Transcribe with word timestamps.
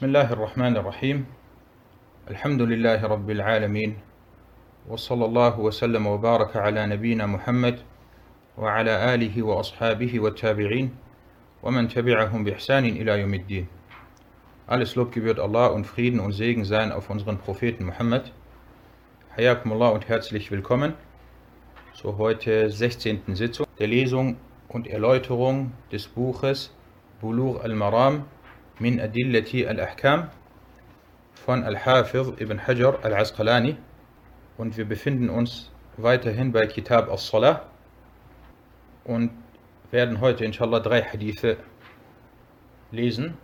بسم 0.00 0.08
الله 0.08 0.32
الرحمن 0.32 0.76
الرحيم 0.76 1.26
الحمد 2.30 2.62
لله 2.62 3.04
رب 3.04 3.30
العالمين 3.30 3.96
وصلى 4.88 5.24
الله 5.24 5.60
وسلم 5.60 6.06
وبارك 6.06 6.56
على 6.56 6.86
نبينا 6.86 7.26
محمد 7.26 7.78
وعلى 8.58 9.14
آله 9.14 9.42
وأصحابه 9.42 10.20
والتابعين 10.20 10.96
ومن 11.62 11.88
تبعهم 11.88 12.44
بإحسان 12.44 12.84
إلى 12.84 13.20
يوم 13.20 13.34
الدين 13.34 13.66
Alles 14.68 14.96
Lob 14.96 15.12
gebührt 15.12 15.38
Allah 15.38 15.66
und 15.66 15.84
Frieden 15.84 16.20
und 16.20 16.32
Segen 16.32 16.64
sein 16.64 16.92
auf 16.92 17.10
unseren 17.10 17.36
Propheten 17.36 17.84
Muhammad. 17.84 18.32
Hayakumullah 19.36 19.90
und 19.90 20.08
herzlich 20.08 20.50
willkommen 20.50 20.94
zur 21.92 22.16
heute 22.16 22.70
16. 22.70 23.34
Sitzung 23.34 23.66
der 23.78 23.88
Lesung 23.88 24.38
und 24.68 24.86
Erläuterung 24.86 25.72
des 25.92 26.08
Buches 26.08 26.72
Bulugh 27.20 27.60
al-Maram 27.62 28.24
min 28.79 28.99
Adillati 28.99 29.65
al-Ahkam 29.67 30.29
von 31.45 31.63
Al-Hafiz 31.63 32.27
ibn 32.39 32.65
Hajar 32.65 32.99
al-Asqalani 33.03 33.77
und 34.57 34.77
wir 34.77 34.85
befinden 34.85 35.29
uns 35.29 35.71
weiterhin 35.97 36.51
bei 36.51 36.67
Kitab 36.67 37.09
al-Salah 37.09 37.65
und 39.03 39.31
werden 39.91 40.19
heute 40.19 40.43
inshallah 40.45 40.79
drei 40.79 41.01
Hadithe 41.01 41.57
lesen 42.91 43.37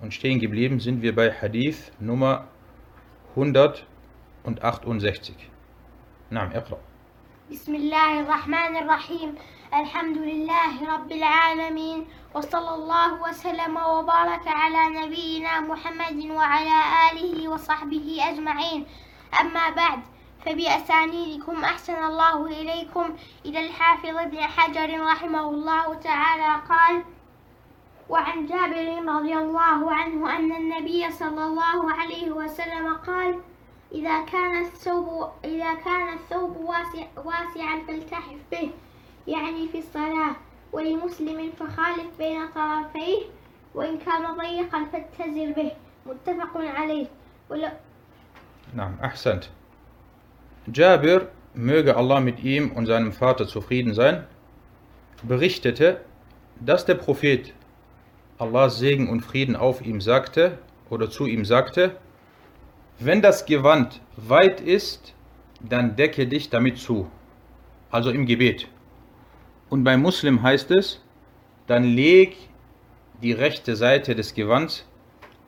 und 0.00 0.14
stehen 0.14 0.38
geblieben 0.40 0.80
sind 0.80 1.02
wir 1.02 1.14
bei 1.14 1.32
Hadith 1.32 1.92
Nummer 2.00 2.48
168. 3.36 5.34
نعم 6.30 6.50
اقرأ 6.52 6.78
بسم 7.50 7.74
الله 7.74 8.20
الرحمن 8.20 8.76
الرحيم 8.76 9.34
الحمد 9.73 10.17
لله 10.17 10.93
رب 10.93 11.11
العالمين 11.11 12.07
وصلى 12.35 12.73
الله 12.75 13.21
وسلم 13.21 13.77
وبارك 13.77 14.47
على 14.47 14.81
نبينا 14.99 15.59
محمد 15.59 16.29
وعلى 16.29 16.77
آله 17.09 17.49
وصحبه 17.49 18.19
أجمعين. 18.29 18.85
أما 19.41 19.69
بعد 19.69 19.99
فبأسانيدكم 20.45 21.63
أحسن 21.63 22.03
الله 22.03 22.45
إليكم. 22.45 23.15
إلى 23.45 23.59
الحافظ 23.67 24.17
ابن 24.17 24.37
حجر 24.41 25.01
رحمه 25.01 25.49
الله 25.49 25.93
تعالى 25.93 26.61
قال 26.69 27.03
وعن 28.09 28.45
جابر 28.45 28.87
رضي 29.15 29.37
الله 29.37 29.93
عنه 29.93 30.37
أن 30.37 30.51
النبي 30.51 31.11
صلى 31.11 31.43
الله 31.45 31.91
عليه 31.91 32.31
وسلم 32.31 32.93
قال 32.93 33.41
إذا 33.91 34.21
كان 34.21 34.57
الثوب 34.65 35.29
إذا 35.45 35.73
كان 35.73 36.13
الثوب 36.13 36.57
واسع 36.57 37.05
واسعا 37.25 37.75
فالتحف 37.87 38.37
به. 38.51 38.71
يعني 39.26 39.68
في 39.68 39.78
الصلاة 39.78 40.36
ولمسلم 40.72 41.50
فخالف 41.58 42.06
بين 42.18 42.46
طرفيه 42.54 43.18
وإن 43.74 43.98
كان 43.98 44.36
ضيقا 44.36 44.84
فاتزر 44.92 45.52
به 45.52 45.72
متفق 46.06 46.56
عليه 46.56 47.06
ولو 47.50 47.68
نعم 48.74 48.96
أحسنت 49.04 49.44
Jabir, 50.72 51.28
möge 51.54 51.96
Allah 51.96 52.20
mit 52.20 52.44
ihm 52.44 52.72
und 52.72 52.84
seinem 52.84 53.12
Vater 53.12 53.46
zufrieden 53.46 53.94
sein, 53.94 54.24
berichtete, 55.22 56.02
dass 56.60 56.84
der 56.84 56.94
Prophet 56.94 57.54
Allahs 58.38 58.78
Segen 58.78 59.08
und 59.08 59.22
Frieden 59.22 59.56
auf 59.56 59.80
ihm 59.80 60.00
sagte 60.00 60.58
oder 60.90 61.08
zu 61.08 61.26
ihm 61.26 61.44
sagte, 61.44 61.96
wenn 62.98 63.22
das 63.22 63.46
Gewand 63.46 64.00
weit 64.16 64.60
ist, 64.60 65.14
dann 65.60 65.96
decke 65.96 66.26
dich 66.26 66.50
damit 66.50 66.78
zu, 66.78 67.10
also 67.90 68.10
im 68.10 68.26
Gebet. 68.26 68.68
Und 69.73 69.83
beim 69.83 70.03
Muslim 70.03 70.43
heißt 70.43 70.69
es, 70.69 71.01
dann 71.65 71.83
leg 71.83 72.37
die 73.23 73.31
rechte 73.31 73.75
Seite 73.75 74.13
des 74.13 74.35
Gewands 74.35 74.85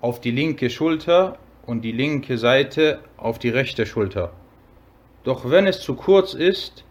auf 0.01 0.19
die 0.19 0.31
linke 0.31 0.71
Schulter 0.71 1.37
und 1.67 1.83
die 1.83 1.91
linke 1.91 2.39
Seite 2.39 3.01
auf 3.17 3.37
die 3.37 3.49
rechte 3.49 3.85
Schulter. 3.85 4.33
Doch 5.25 5.47
wenn 5.51 5.67
es 5.67 5.79
zu 5.79 5.93
kurz 5.93 6.33
ist, 6.33 6.83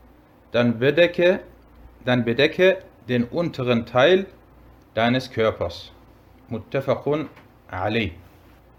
dann 0.52 0.78
bedecke, 0.78 1.40
dann 2.04 2.24
bedecke 2.24 2.78
den 3.08 3.24
unteren 3.24 3.84
Teil 3.84 4.26
deines 4.94 5.28
Körpers. 5.28 5.90
Muttafaqun 6.50 7.28
alayh. 7.68 8.12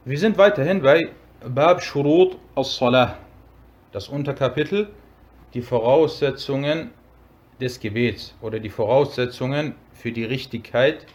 Wir 0.05 0.17
sind 0.17 0.37
weiterhin 0.37 0.81
bei 0.81 1.09
Bab 1.45 1.83
Shurut 1.83 2.37
as-Salah, 2.55 3.17
das 3.91 4.07
Unterkapitel, 4.07 4.87
die 5.53 5.61
Voraussetzungen 5.61 6.91
des 7.59 7.79
Gebets 7.79 8.35
oder 8.41 8.59
die 8.59 8.69
Voraussetzungen 8.69 9.75
für 9.93 10.11
die 10.11 10.23
Richtigkeit 10.23 11.05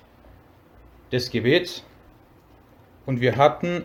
des 1.12 1.30
Gebets. 1.30 1.84
Und 3.06 3.20
wir 3.20 3.36
hatten 3.36 3.84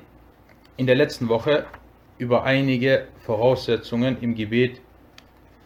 in 0.77 0.85
der 0.85 0.95
letzten 0.95 1.27
Woche 1.29 1.65
über 2.17 2.44
einige 2.44 3.07
Voraussetzungen 3.19 4.17
im 4.21 4.35
Gebet 4.35 4.81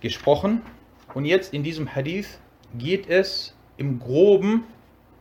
gesprochen. 0.02 0.62
Und 1.14 1.26
jetzt 1.26 1.54
in 1.54 1.64
diesem 1.64 1.94
Hadith 1.94 2.40
geht 2.78 3.10
es 3.10 3.56
im 3.78 4.00
groben 4.00 4.64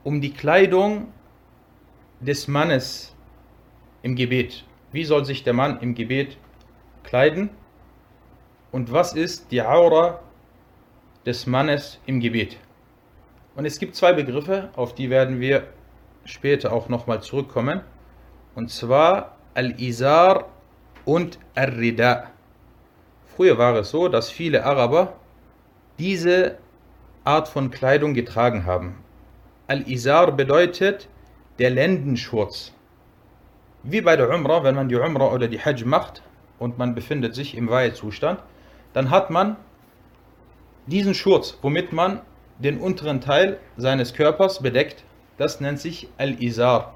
um 0.05 0.21
die 0.21 0.33
Kleidung 0.33 1.09
des 2.21 2.49
Mannes 2.49 3.15
im 4.03 4.17
Gebet. 4.17 4.65
Wie 4.93 5.05
soll 5.05 5.25
sich 5.25 5.45
der 5.45 5.53
Mann 5.53 5.81
im 5.81 5.95
Gebet 5.95 6.39
kleiden? 7.03 7.51
Und 8.73 8.93
was 8.93 9.15
ist 9.15 9.51
die 9.51 9.63
Aura 9.63 10.21
des 11.27 11.47
Mannes 11.47 12.01
im 12.07 12.21
Gebet? 12.21 12.57
Und 13.57 13.65
es 13.65 13.79
gibt 13.79 13.97
zwei 13.97 14.13
Begriffe, 14.13 14.71
auf 14.77 14.95
die 14.95 15.11
werden 15.11 15.41
wir 15.41 15.65
später 16.25 16.73
auch 16.73 16.89
nochmal 16.89 17.23
zurückkommen. 17.23 17.81
Und 18.55 18.71
zwar 18.71 19.37
Al-Izar 19.55 20.47
und 21.05 21.39
Ar-Rida. 21.55 22.31
Früher 23.35 23.59
war 23.59 23.75
es 23.77 23.91
so, 23.91 24.09
dass 24.09 24.31
viele 24.31 24.65
Araber 24.65 25.15
diese 25.99 26.59
Art 27.25 27.49
von 27.49 27.71
Kleidung 27.71 28.15
getragen 28.15 28.65
haben. 28.65 29.03
Al-Izar 29.67 30.33
bedeutet 30.33 31.09
der 31.59 31.71
Lendenschurz. 31.71 32.73
Wie 33.83 34.01
bei 34.01 34.17
der 34.17 34.31
Umrah, 34.31 34.65
wenn 34.65 34.75
man 34.75 34.89
die 34.89 34.97
Umrah 34.97 35.33
oder 35.33 35.49
die 35.49 35.61
Hajj 35.61 35.85
macht 35.85 36.23
und 36.59 36.79
man 36.79 36.95
befindet 36.95 37.35
sich 37.35 37.57
im 37.57 37.69
Weihezustand, 37.69 38.41
dann 38.93 39.11
hat 39.11 39.31
man 39.31 39.57
diesen 40.89 41.15
Schurz, 41.15 41.59
womit 41.63 41.93
man 41.93 42.21
den 42.59 42.79
unteren 42.81 43.21
Teil 43.21 43.59
seines 43.77 44.15
Körpers 44.15 44.61
bedeckt. 44.63 45.05
Das 45.37 45.61
nennt 45.61 45.79
sich 45.79 46.09
Al-Izar. 46.19 46.95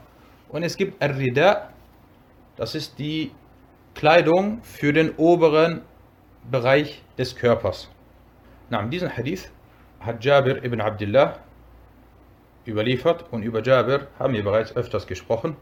Und 0.49 0.63
es 0.63 0.77
gibt 0.77 1.01
Al-Rida, 1.03 1.71
das 2.57 2.75
ist 2.75 2.99
die 2.99 3.31
Kleidung 3.95 4.61
für 4.63 4.93
den 4.93 5.13
oberen 5.17 5.83
Bereich 6.51 7.03
des 7.17 7.37
Körpers. 7.37 7.89
Nach 8.69 8.89
diesem 8.89 9.17
Hadith 9.17 9.51
hat 10.01 10.25
Jabir 10.25 10.65
ibn 10.65 10.81
Abdullah 10.81 11.39
überliefert 12.67 13.25
und 13.31 13.43
über 13.43 13.63
Jabir 13.63 14.09
haben 14.19 14.35
wir 14.35 14.43
bereits 14.43 14.75
öfters 14.75 15.07
gesprochen. 15.07 15.57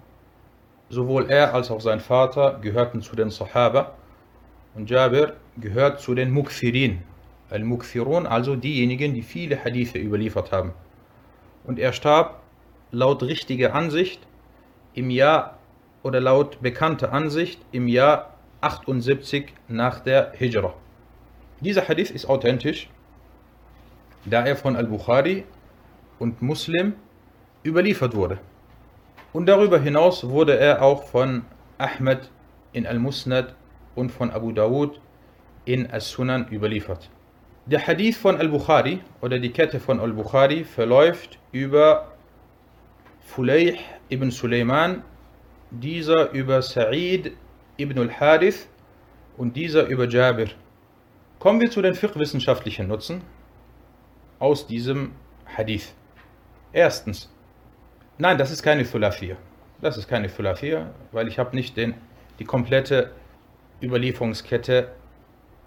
Sowohl 0.88 1.30
er 1.30 1.54
als 1.54 1.70
auch 1.70 1.80
sein 1.80 2.00
Vater 2.00 2.58
gehörten 2.60 3.02
zu 3.02 3.14
den 3.14 3.30
Sahaba 3.30 3.94
und 4.74 4.90
Jabir 4.90 5.36
gehört 5.56 6.00
zu 6.00 6.14
den 6.14 6.30
Mukthirin. 6.30 7.02
Al-Mukthirun, 7.50 8.26
also 8.26 8.56
diejenigen, 8.56 9.14
die 9.14 9.22
viele 9.22 9.64
Hadithe 9.64 9.98
überliefert 9.98 10.52
haben. 10.52 10.72
Und 11.64 11.78
er 11.78 11.92
starb 11.92 12.40
laut 12.92 13.22
richtiger 13.22 13.74
Ansicht 13.74 14.20
im 14.94 15.10
Jahr 15.10 15.58
oder 16.02 16.20
laut 16.20 16.60
bekannter 16.62 17.12
Ansicht 17.12 17.60
im 17.72 17.88
Jahr 17.88 18.34
78 18.60 19.52
nach 19.68 20.00
der 20.00 20.32
Hijra. 20.32 20.74
Dieser 21.60 21.88
Hadith 21.88 22.10
ist 22.10 22.26
authentisch, 22.26 22.88
da 24.24 24.44
er 24.44 24.56
von 24.56 24.76
Al-Bukhari 24.76 25.44
und 26.18 26.42
Muslim 26.42 26.94
überliefert 27.64 28.14
wurde. 28.14 28.38
Und 29.32 29.46
darüber 29.46 29.78
hinaus 29.78 30.28
wurde 30.28 30.58
er 30.58 30.82
auch 30.82 31.04
von 31.04 31.44
Ahmed 31.78 32.30
in 32.72 32.86
Al-Musnad 32.86 33.54
und 33.94 34.10
von 34.10 34.30
Abu 34.30 34.52
Dawud 34.52 35.00
in 35.64 35.90
As-Sunan 35.90 36.48
überliefert. 36.50 37.10
Der 37.70 37.86
Hadith 37.86 38.16
von 38.16 38.36
Al-Bukhari 38.36 38.98
oder 39.20 39.38
die 39.38 39.50
Kette 39.50 39.78
von 39.78 40.00
Al-Bukhari 40.00 40.64
verläuft 40.64 41.38
über 41.52 42.10
Fulayh 43.20 43.78
ibn 44.08 44.32
Suleiman, 44.32 45.04
dieser 45.70 46.32
über 46.32 46.62
Sa'id 46.62 47.30
ibn 47.76 47.96
al-Harith 47.96 48.66
und 49.36 49.54
dieser 49.54 49.86
über 49.86 50.08
Jabir. 50.08 50.48
Kommen 51.38 51.60
wir 51.60 51.70
zu 51.70 51.80
den 51.80 51.94
fiqh-wissenschaftlichen 51.94 52.88
Nutzen 52.88 53.22
aus 54.40 54.66
diesem 54.66 55.12
Hadith. 55.56 55.94
Erstens, 56.72 57.32
nein, 58.18 58.36
das 58.36 58.50
ist 58.50 58.64
keine 58.64 58.82
Thulafir. 58.82 59.36
Das 59.80 59.96
ist 59.96 60.08
keine 60.08 60.26
Thulafir, 60.26 60.92
weil 61.12 61.28
ich 61.28 61.38
habe 61.38 61.54
nicht 61.54 61.76
den, 61.76 61.94
die 62.40 62.44
komplette 62.44 63.12
Überlieferungskette 63.80 64.90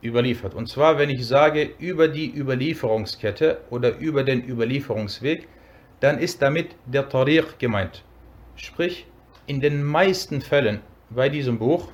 überliefert. 0.03 0.53
Und 0.53 0.67
zwar, 0.67 0.97
wenn 0.97 1.09
ich 1.09 1.25
sage 1.25 1.71
über 1.79 2.07
die 2.07 2.35
Überlieferungskette 2.35 3.61
oder 3.69 3.97
über 3.97 4.23
den 4.23 4.47
Überlieferungsweg, 4.47 5.47
dann 5.99 6.19
ist 6.19 6.41
damit 6.41 6.75
der 6.85 7.07
Tariq 7.07 7.57
gemeint. 7.59 8.03
Sprich, 8.55 9.07
in 9.47 9.61
den 9.61 9.83
meisten 9.83 10.41
Fällen 10.41 10.81
bei 11.09 11.29
diesem 11.29 11.59
Buch, 11.59 11.89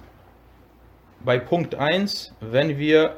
bei 1.23 1.37
Punkt 1.37 1.75
1, 1.75 2.33
wenn 2.39 2.77
wir 2.77 3.17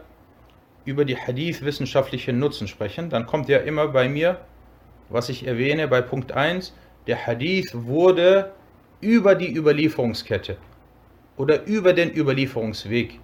über 0.85 1.05
die 1.05 1.15
Hadith 1.15 1.63
wissenschaftlichen 1.63 2.39
Nutzen 2.39 2.67
sprechen, 2.67 3.09
dann 3.09 3.25
kommt 3.25 3.47
ja 3.49 3.59
immer 3.59 3.87
bei 3.87 4.09
mir, 4.09 4.41
was 5.09 5.29
ich 5.29 5.45
erwähne, 5.45 5.87
bei 5.87 6.01
Punkt 6.01 6.31
1, 6.31 6.73
der 7.07 7.25
Hadith 7.25 7.69
wurde 7.73 8.51
über 8.99 9.35
die 9.35 9.55
Überlieferungskette 9.55 10.57
oder 11.37 11.63
über 11.65 11.93
den 11.93 12.15
Überlieferungsweg. 12.15 13.19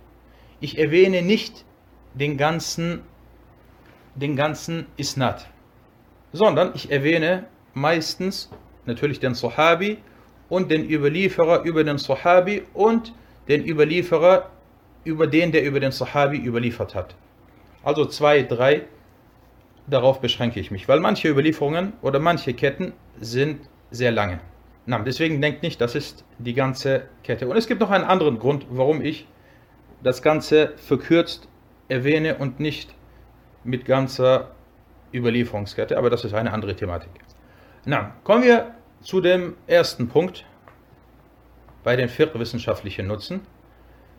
Ich 0.60 0.78
erwähne 0.78 1.22
nicht 1.22 1.66
den 2.14 2.38
ganzen, 2.38 3.02
den 4.16 4.36
ganzen 4.36 4.88
Isnad, 4.98 5.48
sondern 6.34 6.72
ich 6.74 6.92
erwähne 6.92 7.46
meistens 7.74 8.50
natürlich 8.86 9.20
den 9.20 9.36
Sahabi 9.36 9.98
und 10.50 10.72
den 10.72 10.90
Überlieferer 10.90 11.64
über 11.64 11.84
den 11.84 11.98
Sahabi 11.98 12.64
und 12.74 13.14
den 13.48 13.66
Überlieferer 13.68 14.50
über 15.04 15.28
den, 15.28 15.52
der 15.52 15.64
über 15.64 15.80
den 15.80 15.92
Sahabi 15.92 16.38
überliefert 16.38 16.96
hat. 16.96 17.16
Also 17.84 18.06
zwei, 18.06 18.42
drei, 18.44 18.84
darauf 19.86 20.20
beschränke 20.20 20.60
ich 20.60 20.72
mich, 20.72 20.88
weil 20.88 21.00
manche 21.00 21.30
Überlieferungen 21.30 21.94
oder 22.02 22.20
manche 22.20 22.54
Ketten 22.54 22.94
sind 23.22 23.62
sehr 23.92 24.12
lange. 24.12 24.40
Deswegen 25.06 25.42
denkt 25.42 25.64
nicht, 25.64 25.80
das 25.82 25.96
ist 25.96 26.24
die 26.40 26.54
ganze 26.54 27.08
Kette. 27.24 27.48
Und 27.48 27.58
es 27.58 27.68
gibt 27.68 27.82
noch 27.82 27.92
einen 27.92 28.06
anderen 28.06 28.40
Grund, 28.40 28.66
warum 28.70 29.02
ich 29.02 29.28
das 30.04 30.22
Ganze 30.22 30.74
verkürzt 30.78 31.48
erwähne 31.88 32.38
und 32.38 32.60
nicht 32.60 32.94
mit 33.64 33.86
ganzer 33.86 34.52
Überlieferungskette, 35.14 35.98
aber 35.98 36.10
das 36.10 36.24
ist 36.24 36.34
eine 36.34 36.52
andere 36.52 36.76
Thematik. 36.76 37.12
Na, 37.86 38.14
kommen 38.24 38.44
wir 38.44 38.76
zu 39.02 39.22
dem 39.22 39.56
ersten 39.68 40.08
Punkt 40.08 40.46
bei 41.84 41.96
den 41.96 42.10
fiqh-wissenschaftlichen 42.10 43.08
Nutzen. 43.08 43.42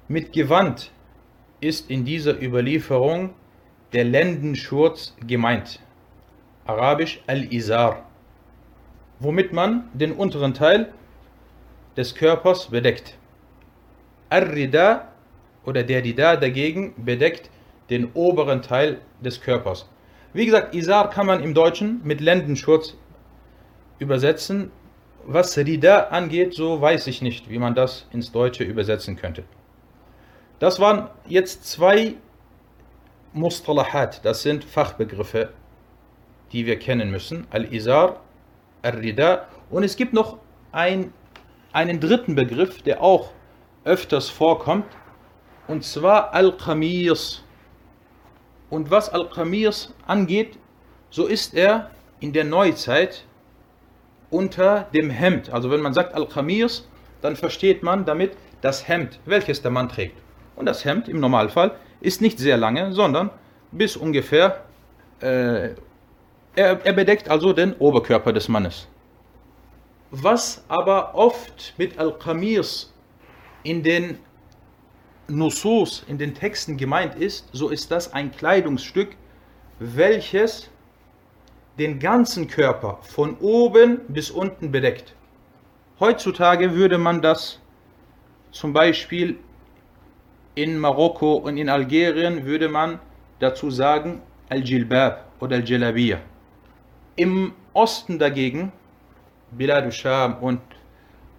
Mit 0.08 0.32
Gewand 0.32 0.90
ist 1.60 1.90
in 1.90 2.04
dieser 2.04 2.40
Überlieferung 2.42 3.34
der 3.92 4.04
Lendenschurz 4.04 5.14
gemeint. 5.26 5.80
Arabisch 6.64 7.22
Al-Izar, 7.26 8.06
womit 9.18 9.52
man 9.52 9.88
den 9.92 10.12
unteren 10.12 10.54
Teil 10.54 10.92
des 11.96 12.14
Körpers 12.14 12.66
bedeckt. 12.66 13.18
Ar-Rida 14.30 15.08
oder 15.68 15.82
der 15.82 16.02
Rida 16.02 16.36
dagegen 16.36 16.94
bedeckt 16.96 17.50
den 17.90 18.10
oberen 18.14 18.62
Teil 18.62 19.02
des 19.20 19.42
Körpers. 19.42 19.86
Wie 20.32 20.46
gesagt, 20.46 20.74
Izar 20.74 21.10
kann 21.10 21.26
man 21.26 21.42
im 21.42 21.52
Deutschen 21.52 22.00
mit 22.04 22.22
Lendenschurz 22.22 22.96
übersetzen. 23.98 24.70
Was 25.26 25.58
Rida 25.58 26.08
angeht, 26.08 26.54
so 26.54 26.80
weiß 26.80 27.06
ich 27.08 27.20
nicht, 27.20 27.50
wie 27.50 27.58
man 27.58 27.74
das 27.74 28.06
ins 28.12 28.32
Deutsche 28.32 28.64
übersetzen 28.64 29.16
könnte. 29.16 29.44
Das 30.58 30.80
waren 30.80 31.10
jetzt 31.26 31.66
zwei 31.66 32.14
Mustalahat, 33.34 34.24
das 34.24 34.42
sind 34.42 34.64
Fachbegriffe, 34.64 35.50
die 36.50 36.64
wir 36.64 36.78
kennen 36.78 37.10
müssen. 37.10 37.46
Al-Izar, 37.50 38.20
Al-Rida. 38.80 39.48
Und 39.68 39.82
es 39.82 39.96
gibt 39.96 40.14
noch 40.14 40.38
ein, 40.72 41.12
einen 41.72 42.00
dritten 42.00 42.34
Begriff, 42.34 42.80
der 42.80 43.02
auch 43.02 43.32
öfters 43.84 44.30
vorkommt, 44.30 44.86
und 45.68 45.84
zwar 45.84 46.34
Al-Qamis. 46.34 47.44
Und 48.70 48.90
was 48.90 49.08
Al-Qamis 49.10 49.94
angeht, 50.06 50.58
so 51.10 51.26
ist 51.26 51.54
er 51.54 51.90
in 52.20 52.32
der 52.32 52.44
Neuzeit 52.44 53.24
unter 54.30 54.88
dem 54.94 55.10
Hemd. 55.10 55.50
Also 55.50 55.70
wenn 55.70 55.80
man 55.80 55.94
sagt 55.94 56.14
Al-Qamis, 56.14 56.88
dann 57.22 57.36
versteht 57.36 57.82
man 57.82 58.04
damit 58.04 58.32
das 58.60 58.88
Hemd, 58.88 59.20
welches 59.24 59.62
der 59.62 59.70
Mann 59.70 59.88
trägt. 59.88 60.16
Und 60.56 60.66
das 60.66 60.84
Hemd 60.84 61.08
im 61.08 61.20
Normalfall 61.20 61.76
ist 62.00 62.20
nicht 62.20 62.38
sehr 62.38 62.56
lange, 62.56 62.92
sondern 62.92 63.30
bis 63.70 63.96
ungefähr, 63.96 64.64
äh, 65.20 65.70
er, 66.56 66.84
er 66.84 66.92
bedeckt 66.92 67.30
also 67.30 67.52
den 67.52 67.74
Oberkörper 67.74 68.32
des 68.32 68.48
Mannes. 68.48 68.88
Was 70.10 70.64
aber 70.68 71.14
oft 71.14 71.74
mit 71.76 71.98
Al-Qamis 71.98 72.92
in 73.62 73.82
den 73.82 74.18
Nusus, 75.28 76.04
in 76.08 76.16
den 76.16 76.34
Texten 76.34 76.76
gemeint 76.78 77.14
ist, 77.14 77.48
so 77.52 77.68
ist 77.68 77.90
das 77.90 78.12
ein 78.14 78.30
Kleidungsstück, 78.32 79.10
welches 79.78 80.70
den 81.78 81.98
ganzen 81.98 82.48
Körper 82.48 82.98
von 83.02 83.36
oben 83.38 84.00
bis 84.08 84.30
unten 84.30 84.72
bedeckt. 84.72 85.14
Heutzutage 86.00 86.74
würde 86.74 86.96
man 86.96 87.20
das 87.20 87.60
zum 88.52 88.72
Beispiel 88.72 89.38
in 90.54 90.78
Marokko 90.78 91.34
und 91.34 91.56
in 91.56 91.68
Algerien 91.68 92.46
würde 92.46 92.68
man 92.68 92.98
dazu 93.38 93.70
sagen 93.70 94.22
Al-Jilbab 94.48 95.26
oder 95.40 95.56
Al-Jalabiyya. 95.56 96.20
Im 97.16 97.52
Osten 97.74 98.18
dagegen, 98.18 98.72
Bilad 99.50 99.92
Sham 99.92 100.38
und 100.38 100.60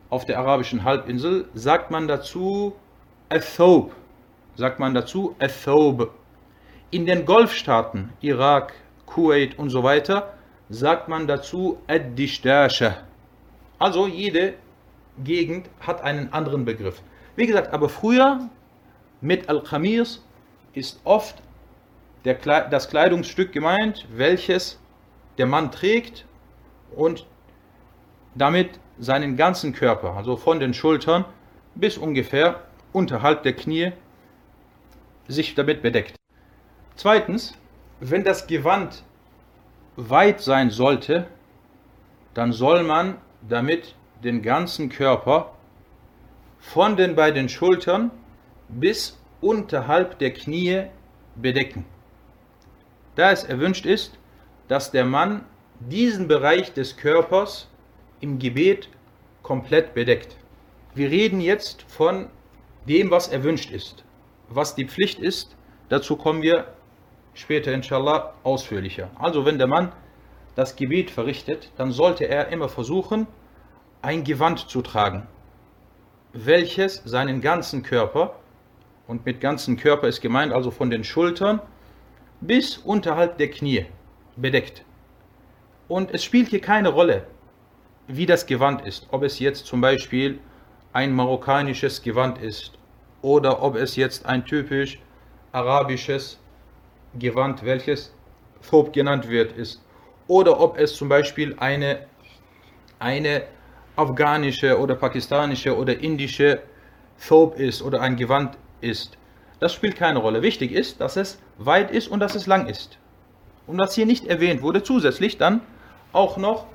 auf 0.10 0.26
der 0.26 0.40
arabischen 0.40 0.84
Halbinsel, 0.84 1.50
sagt 1.54 1.92
man 1.92 2.08
dazu 2.08 2.76
Al-Thawb, 3.30 3.92
sagt 4.56 4.80
man 4.80 4.96
dazu 4.96 5.36
Al-Thawb. 5.38 6.10
In 6.90 7.06
den 7.06 7.26
Golfstaaten, 7.26 8.12
Irak, 8.22 8.74
Kuwait 9.06 9.60
und 9.60 9.70
so 9.70 9.84
weiter, 9.84 10.34
sagt 10.70 11.08
man 11.08 11.28
dazu 11.28 11.78
Ad-Dishtasha. 11.88 12.98
Also 13.78 14.08
jede 14.08 14.56
Gegend 15.24 15.70
hat 15.80 16.02
einen 16.02 16.34
anderen 16.34 16.66
Begriff. 16.66 17.04
Wie 17.36 17.46
gesagt, 17.46 17.72
aber 17.72 17.88
früher 17.88 18.50
mit 19.22 19.48
Al-Khamis 19.48 20.26
ist 20.74 21.00
oft 21.04 21.36
der, 22.26 22.36
das 22.70 22.90
Kleidungsstück 22.90 23.52
gemeint, 23.52 24.08
welches 24.12 24.80
der 25.38 25.46
Mann 25.46 25.72
trägt 25.72 26.26
und 26.96 27.28
damit 28.34 28.80
seinen 28.98 29.38
ganzen 29.38 29.72
Körper, 29.74 30.16
also 30.16 30.36
von 30.36 30.60
den 30.60 30.74
Schultern 30.74 31.26
bis 31.76 31.98
ungefähr 31.98 32.64
unterhalb 32.94 33.44
der 33.44 33.54
Knie, 33.54 33.92
sich 35.28 35.56
damit 35.56 35.82
bedeckt. 35.82 36.16
Zweitens, 36.96 37.54
wenn 38.00 38.24
das 38.24 38.48
Gewand 38.48 39.04
weit 39.96 40.42
sein 40.42 40.70
sollte, 40.70 41.28
dann 42.34 42.52
soll 42.52 42.84
man 42.84 43.18
damit 43.48 43.96
den 44.24 44.42
ganzen 44.42 44.90
Körper 44.90 45.54
von 46.60 46.96
den 46.98 47.16
beiden 47.16 47.50
Schultern 47.50 48.12
bis 48.68 49.18
unterhalb 49.42 50.20
der 50.20 50.34
Knie 50.34 50.84
bedecken. 51.36 51.86
Da 53.16 53.32
es 53.32 53.44
erwünscht 53.44 53.86
ist, 53.86 54.18
dass 54.68 54.92
der 54.92 55.06
Mann 55.06 55.46
diesen 55.80 56.28
Bereich 56.28 56.74
des 56.74 56.98
Körpers 56.98 57.70
im 58.20 58.40
Gebet 58.40 58.90
komplett 59.42 59.94
bedeckt. 59.94 60.36
Wir 60.94 61.10
reden 61.10 61.40
jetzt 61.40 61.84
von 61.84 62.30
dem, 62.90 63.12
was 63.12 63.28
erwünscht 63.28 63.72
ist. 63.72 64.04
Was 64.50 64.76
die 64.76 64.86
Pflicht 64.86 65.20
ist, 65.20 65.56
dazu 65.90 66.16
kommen 66.16 66.42
wir 66.42 66.74
später 67.36 67.72
inshallah 67.72 68.34
ausführlicher. 68.44 69.12
Also 69.16 69.46
wenn 69.46 69.60
der 69.60 69.68
Mann 69.68 69.92
das 70.56 70.76
Gebet 70.76 71.12
verrichtet, 71.12 71.72
dann 71.78 71.92
sollte 71.92 72.26
er 72.26 72.48
immer 72.50 72.68
versuchen, 72.68 73.28
ein 74.02 74.24
Gewand 74.24 74.70
zu 74.70 74.82
tragen, 74.82 75.28
welches 76.34 77.02
seinen 77.06 77.42
ganzen 77.42 77.84
Körper, 77.84 78.36
und 79.08 79.26
mit 79.26 79.42
ganzen 79.42 79.76
Körper 79.76 80.08
ist 80.08 80.22
gemeint 80.22 80.54
also 80.54 80.70
von 80.70 80.92
den 80.92 81.04
Schultern 81.04 81.62
bis 82.42 82.78
unterhalb 82.78 83.40
der 83.40 83.50
Knie 83.50 83.88
bedeckt. 84.36 84.86
Und 85.88 86.12
es 86.14 86.24
spielt 86.24 86.50
hier 86.50 86.62
keine 86.62 86.90
Rolle, 86.90 87.26
wie 88.08 88.28
das 88.28 88.46
Gewand 88.46 88.86
ist, 88.86 89.08
ob 89.10 89.24
es 89.24 89.40
jetzt 89.40 89.66
zum 89.66 89.82
Beispiel 89.82 90.40
ein 90.94 91.14
marokkanisches 91.14 92.04
Gewand 92.04 92.38
ist 92.38 92.79
oder 93.22 93.62
ob 93.62 93.76
es 93.76 93.96
jetzt 93.96 94.26
ein 94.26 94.46
typisch 94.46 95.00
arabisches 95.52 96.40
Gewand, 97.18 97.64
welches 97.66 98.14
Thob 98.70 98.94
genannt 98.94 99.28
wird, 99.30 99.54
ist. 99.54 99.82
Oder 100.28 100.60
ob 100.60 100.78
es 100.78 100.96
zum 100.96 101.10
Beispiel 101.10 101.56
eine, 101.60 102.06
eine 103.00 103.44
afghanische 103.96 104.80
oder 104.80 104.96
pakistanische 104.96 105.76
oder 105.76 106.00
indische 106.00 106.62
Thob 107.28 107.60
ist 107.60 107.82
oder 107.82 108.02
ein 108.02 108.16
Gewand 108.16 108.58
ist. 108.82 109.18
Das 109.60 109.74
spielt 109.74 109.98
keine 109.98 110.20
Rolle. 110.20 110.42
Wichtig 110.42 110.72
ist, 110.72 111.02
dass 111.02 111.18
es 111.18 111.40
weit 111.58 111.92
ist 111.92 112.08
und 112.08 112.20
dass 112.20 112.36
es 112.36 112.48
lang 112.48 112.68
ist. 112.68 112.98
Und 113.68 113.78
was 113.78 113.94
hier 113.94 114.06
nicht 114.06 114.26
erwähnt 114.26 114.62
wurde, 114.62 114.84
zusätzlich 114.84 115.38
dann 115.38 115.62
auch 116.14 116.38
noch 116.38 116.66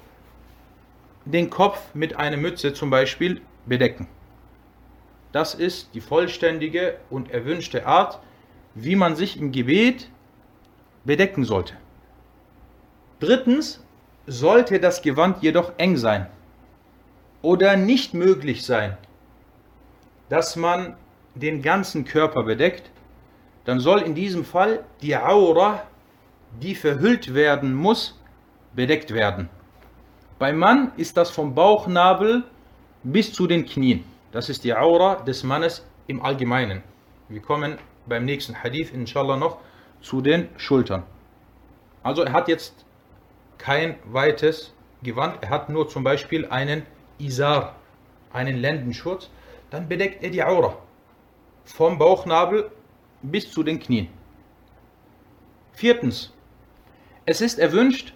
den 1.25 1.49
Kopf 1.49 1.95
mit 1.95 2.17
einer 2.17 2.37
Mütze 2.37 2.75
zum 2.75 2.91
Beispiel 2.91 3.41
bedecken. 3.67 4.07
Das 5.35 5.53
ist 5.53 5.89
die 5.95 6.01
vollständige 6.01 6.97
und 7.11 7.33
erwünschte 7.33 7.87
Art, 7.87 8.21
wie 8.77 8.95
man 8.95 9.17
sich 9.17 9.37
im 9.37 9.51
Gebet 9.51 10.09
bedecken 11.05 11.43
sollte. 11.43 11.75
Drittens 13.19 13.85
sollte 14.29 14.79
das 14.79 15.03
Gewand 15.03 15.43
jedoch 15.43 15.73
eng 15.77 15.97
sein. 15.97 16.29
oder 17.43 17.77
nicht 17.77 18.15
möglich 18.15 18.65
sein, 18.65 18.97
dass 20.29 20.55
man 20.55 20.97
den 21.35 21.63
ganzen 21.63 22.05
Körper 22.05 22.45
bedeckt, 22.45 22.91
dann 23.65 23.81
soll 23.81 24.03
in 24.03 24.15
diesem 24.15 24.45
Fall 24.45 24.85
die 25.03 25.17
Aura, 25.17 25.83
die 26.63 26.77
verhüllt 26.77 27.35
werden 27.35 27.75
muss, 27.75 28.19
bedeckt 28.73 29.13
werden. 29.13 29.51
Beim 30.39 30.59
Mann 30.59 30.93
ist 30.97 31.17
das 31.17 31.31
vom 31.31 31.57
Bauchnabel 31.57 32.45
bis 33.03 33.33
zu 33.33 33.49
den 33.49 33.67
Knien. 33.67 34.14
Das 34.35 34.49
ist 34.49 34.65
die 34.65 34.75
Aura 34.75 35.23
des 35.23 35.45
Mannes 35.45 35.87
im 36.09 36.21
Allgemeinen. 36.21 36.83
Wir 37.29 37.41
kommen 37.41 37.79
beim 38.05 38.25
nächsten 38.25 38.65
Hadith 38.65 38.91
inshallah 38.93 39.37
noch 39.37 39.59
zu 40.01 40.21
den 40.21 40.49
Schultern. 40.57 41.05
Also 42.03 42.23
er 42.23 42.33
hat 42.33 42.49
jetzt 42.49 42.85
kein 43.59 43.95
weites 44.07 44.75
Gewand, 45.05 45.41
er 45.41 45.51
hat 45.51 45.69
nur 45.69 45.89
zum 45.89 46.03
Beispiel 46.03 46.47
einen 46.47 46.83
Isar, 47.19 47.77
einen 48.33 48.57
Lendenschutz, 48.57 49.31
dann 49.71 49.89
bedeckt 49.89 50.25
er 50.25 50.31
die 50.31 50.43
Aura 50.43 50.79
vom 51.65 51.97
Bauchnabel 51.97 52.73
bis 53.23 53.53
zu 53.53 53.63
den 53.63 53.79
Knien. 53.79 54.09
Viertens, 55.75 56.33
es 57.25 57.41
ist 57.41 57.61
erwünscht, 57.61 58.13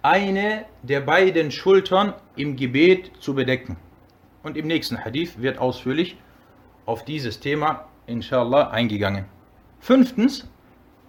eine 0.00 0.64
der 0.82 1.02
beiden 1.02 1.50
Schultern 1.50 2.14
im 2.34 2.56
Gebet 2.56 3.12
zu 3.20 3.34
bedecken. 3.34 3.76
Und 4.43 4.57
im 4.57 4.67
nächsten 4.67 5.03
Hadith 5.03 5.41
wird 5.41 5.57
ausführlich 5.57 6.17
auf 6.85 7.03
dieses 7.03 7.39
Thema 7.39 7.85
inshallah 8.05 8.69
eingegangen. 8.69 9.25
Fünftens, 9.79 10.47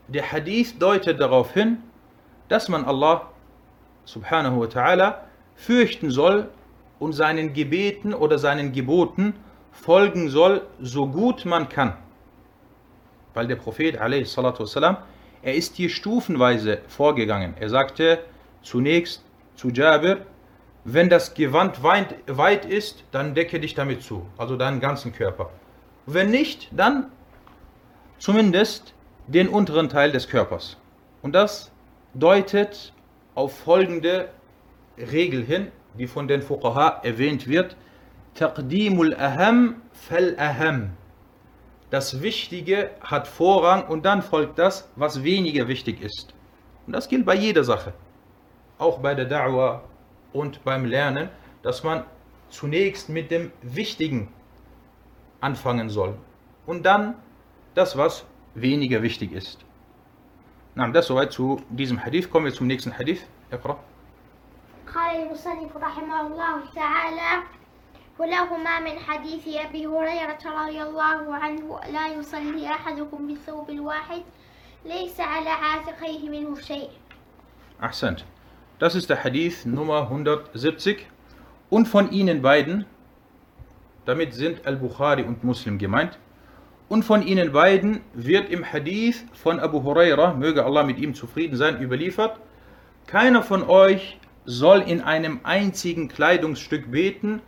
der 0.09 0.33
Hadith 0.33 0.79
deutet 0.79 1.21
darauf 1.21 1.53
hin, 1.53 1.79
dass 2.49 2.69
man 2.69 2.85
Allah 2.85 3.31
subhanahu 4.05 4.61
wa 4.61 4.67
ta'ala 4.67 5.15
fürchten 5.55 6.11
soll 6.11 6.49
und 6.99 7.13
seinen 7.13 7.53
Gebeten 7.53 8.15
oder 8.15 8.39
seinen 8.39 8.73
Geboten 8.73 9.35
folgen 9.71 10.29
soll, 10.29 10.63
so 10.81 11.07
gut 11.07 11.45
man 11.45 11.69
kann. 11.69 11.95
Weil 13.35 13.47
der 13.47 13.57
Prophet 13.57 14.01
والسلام, 14.01 14.97
er 15.43 15.55
ist 15.55 15.77
hier 15.77 15.89
stufenweise 15.89 16.81
vorgegangen. 16.89 17.55
Er 17.61 17.69
sagte 17.69 18.25
zunächst 18.63 19.25
zu 19.55 19.69
Jabir, 19.71 20.27
wenn 20.86 21.10
das 21.10 21.34
Gewand 21.34 21.82
weit 21.82 22.66
ist, 22.66 23.06
dann 23.12 23.34
decke 23.36 23.60
dich 23.60 23.74
damit 23.74 24.04
zu, 24.04 24.28
also 24.38 24.58
deinen 24.58 24.80
ganzen 24.80 25.14
Körper. 25.14 25.50
Wenn 26.06 26.30
nicht, 26.30 26.68
dann 26.72 27.12
zumindest 28.18 28.94
den 29.28 29.48
unteren 29.48 29.88
Teil 29.88 30.12
des 30.12 30.28
Körpers. 30.28 30.78
Und 31.22 31.34
das 31.34 31.72
deutet 32.14 32.92
auf 33.36 33.58
folgende 33.58 34.30
Regel 34.98 35.44
hin, 35.44 35.72
die 35.98 36.08
von 36.08 36.28
den 36.28 36.42
Fuqaha 36.42 37.02
erwähnt 37.04 37.48
wird. 37.48 37.78
Taqdimul 38.36 39.16
aham 39.16 39.82
fal 39.94 40.36
aham. 40.38 40.92
Das 41.90 42.22
Wichtige 42.22 42.90
hat 43.02 43.28
Vorrang 43.28 43.88
und 43.88 44.04
dann 44.04 44.22
folgt 44.22 44.60
das, 44.60 44.90
was 44.96 45.24
weniger 45.24 45.68
wichtig 45.68 46.02
ist. 46.02 46.34
Und 46.86 46.94
das 46.94 47.08
gilt 47.08 47.26
bei 47.26 47.36
jeder 47.36 47.64
Sache. 47.64 47.94
Auch 48.80 49.00
bei 49.00 49.14
der 49.14 49.30
Da'wah 49.30 49.82
und 50.33 50.65
beim 50.65 50.85
Lernen, 50.85 51.29
dass 51.63 51.85
man 51.85 52.05
zunächst 52.51 53.09
mit 53.09 53.31
dem 53.31 53.53
Wichtigen 53.63 54.33
anfangen 55.41 55.91
soll. 55.91 56.17
Und 56.67 56.85
dann 56.85 57.15
das, 57.75 57.97
was 57.97 58.25
weniger 58.55 59.03
wichtig 59.03 59.33
ist. 59.33 59.65
Na, 60.75 60.89
das 60.89 61.07
soweit 61.07 61.33
zu 61.33 61.63
diesem 61.71 62.05
Hadith. 62.05 62.31
Kommen 62.31 62.47
wir 62.47 62.53
zum 62.53 62.67
nächsten 62.67 62.97
Hadith. 62.99 63.23
اقرأ. 63.53 63.79
قال 64.95 65.17
المصنف 65.17 65.77
رحمه 65.77 66.21
الله 66.27 66.61
تعالى 66.75 67.43
ولهما 68.19 68.81
من 68.81 68.99
حديث 68.99 69.49
أبي 69.49 69.87
هريرة 69.87 70.39
رضي 70.45 70.83
الله 70.83 71.37
عنه 71.37 71.81
لا 71.93 72.09
يصلي 72.09 72.67
أحدكم 72.67 73.27
بالثوب 73.27 73.71
الواحد 73.71 74.23
ليس 74.85 75.21
على 75.21 75.51
عاتقيه 75.51 76.29
منه 76.29 76.61
شيء 76.61 76.91
Ahsant. 77.81 78.25
Das 78.80 78.96
ist 78.96 79.10
der 79.10 79.24
Hadith 79.24 79.66
Nummer 79.66 80.04
170. 80.04 81.06
Und 81.70 81.88
von 81.88 82.12
ihnen 82.12 82.42
beiden, 82.42 82.86
damit 84.06 84.34
sind 84.34 84.66
Al-Bukhari 84.66 85.24
und 85.24 85.44
Muslim 85.44 85.78
gemeint, 85.78 86.18
und 86.90 87.04
von 87.04 87.26
ihnen 87.26 87.54
beiden 87.54 88.02
wird 88.14 88.50
im 88.50 88.64
Hadith 88.64 89.26
von 89.34 89.60
Abu 89.60 89.84
Huraira, 89.84 90.34
möge 90.34 90.66
Allah 90.66 90.84
mit 90.84 91.00
ihm 91.00 91.16
zufrieden 91.16 91.56
sein, 91.56 91.82
überliefert, 91.82 92.40
keiner 93.08 93.42
von 93.42 93.64
euch 93.64 94.20
soll 94.46 94.82
in 94.82 95.02
einem 95.02 95.40
einzigen 95.44 96.10
Kleidungsstück 96.10 96.92
beten, 96.92 97.42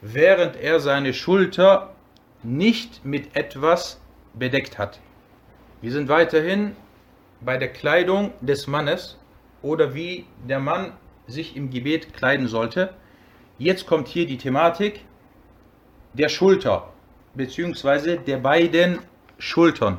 während 0.00 0.56
er 0.56 0.80
seine 0.80 1.14
Schulter 1.14 1.94
nicht 2.42 3.04
mit 3.04 3.36
etwas 3.36 4.00
bedeckt 4.34 4.78
hat. 4.78 4.98
Wir 5.80 5.92
sind 5.92 6.08
weiterhin 6.08 6.76
bei 7.40 7.56
der 7.56 7.68
Kleidung 7.68 8.32
des 8.40 8.66
Mannes 8.66 9.18
oder 9.62 9.94
wie 9.94 10.26
der 10.48 10.60
Mann 10.60 10.92
sich 11.26 11.56
im 11.56 11.70
Gebet 11.70 12.14
kleiden 12.14 12.48
sollte. 12.48 12.94
Jetzt 13.58 13.86
kommt 13.86 14.08
hier 14.08 14.26
die 14.26 14.38
Thematik 14.38 15.04
der 16.14 16.28
Schulter 16.28 16.92
bzw. 17.34 18.16
der 18.16 18.38
beiden 18.38 18.98
Schultern. 19.38 19.98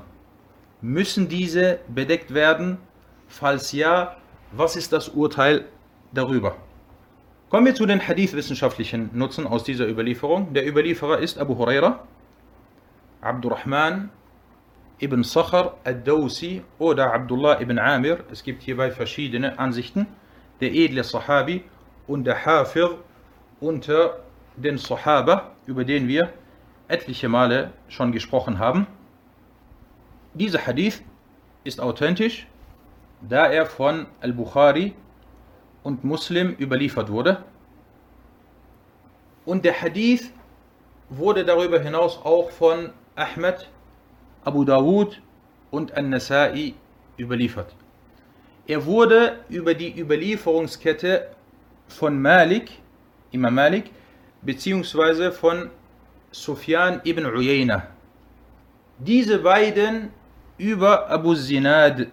Müssen 0.82 1.28
diese 1.30 1.80
bedeckt 1.88 2.34
werden? 2.34 2.78
Falls 3.28 3.72
ja, 3.72 4.18
was 4.52 4.76
ist 4.76 4.94
das 4.94 5.10
Urteil 5.10 5.66
darüber? 6.12 6.56
Kommen 7.50 7.66
wir 7.66 7.76
zu 7.76 7.86
den 7.86 8.06
Hadith-wissenschaftlichen 8.06 9.10
Nutzen 9.14 9.48
aus 9.48 9.64
dieser 9.64 9.88
Überlieferung. 9.88 10.54
Der 10.54 10.68
Überlieferer 10.68 11.20
ist 11.20 11.38
Abu 11.38 11.58
Huraira, 11.58 12.06
Abdurrahman 13.22 14.10
ibn 15.00 15.24
Sakhar 15.24 15.78
al-Dawsi 15.84 16.64
oder 16.80 17.14
Abdullah 17.14 17.60
ibn 17.62 17.80
Amir. 17.80 18.24
Es 18.32 18.44
gibt 18.44 18.64
hierbei 18.64 18.92
verschiedene 18.92 19.58
Ansichten. 19.60 20.08
Der 20.62 20.74
edle 20.74 21.04
Sahabi 21.04 21.64
und 22.08 22.26
der 22.26 22.46
Hafir 22.46 22.98
unter 23.60 24.20
den 24.56 24.78
Sahaba, 24.78 25.52
über 25.66 25.84
den 25.84 26.08
wir 26.08 26.32
etliche 26.88 27.30
Male 27.30 27.72
schon 27.88 28.12
gesprochen 28.12 28.60
haben. 28.60 28.88
Dieser 30.34 30.66
Hadith 30.66 31.04
ist 31.64 31.80
authentisch, 31.80 32.48
da 33.22 33.48
er 33.48 33.66
von 33.66 34.08
Al-Bukhari 34.22 34.94
und 35.84 36.04
Muslim 36.04 36.56
überliefert 36.60 37.10
wurde. 37.10 37.44
Und 39.46 39.66
der 39.66 39.82
Hadith 39.82 40.32
wurde 41.10 41.46
darüber 41.46 41.80
hinaus 41.80 42.18
auch 42.24 42.52
von 42.52 42.92
Ahmed, 43.16 43.70
Abu 44.46 44.64
Dawud 44.66 45.22
und 45.72 45.96
An-Nasai 45.96 46.74
überliefert. 47.18 47.76
Er 48.68 48.86
wurde 48.86 49.40
über 49.50 49.74
die 49.74 50.00
Überlieferungskette 50.00 51.30
von 51.88 52.22
Malik, 52.22 52.72
Imam 53.32 53.56
Malik, 53.56 53.92
beziehungsweise 54.42 55.32
von 55.32 55.70
Sufyan 56.32 57.02
ibn 57.04 57.26
Uyayna. 57.26 57.88
Diese 59.00 59.40
beiden 59.40 60.10
über 60.58 61.10
Abu 61.10 61.36
Zinad, 61.36 62.08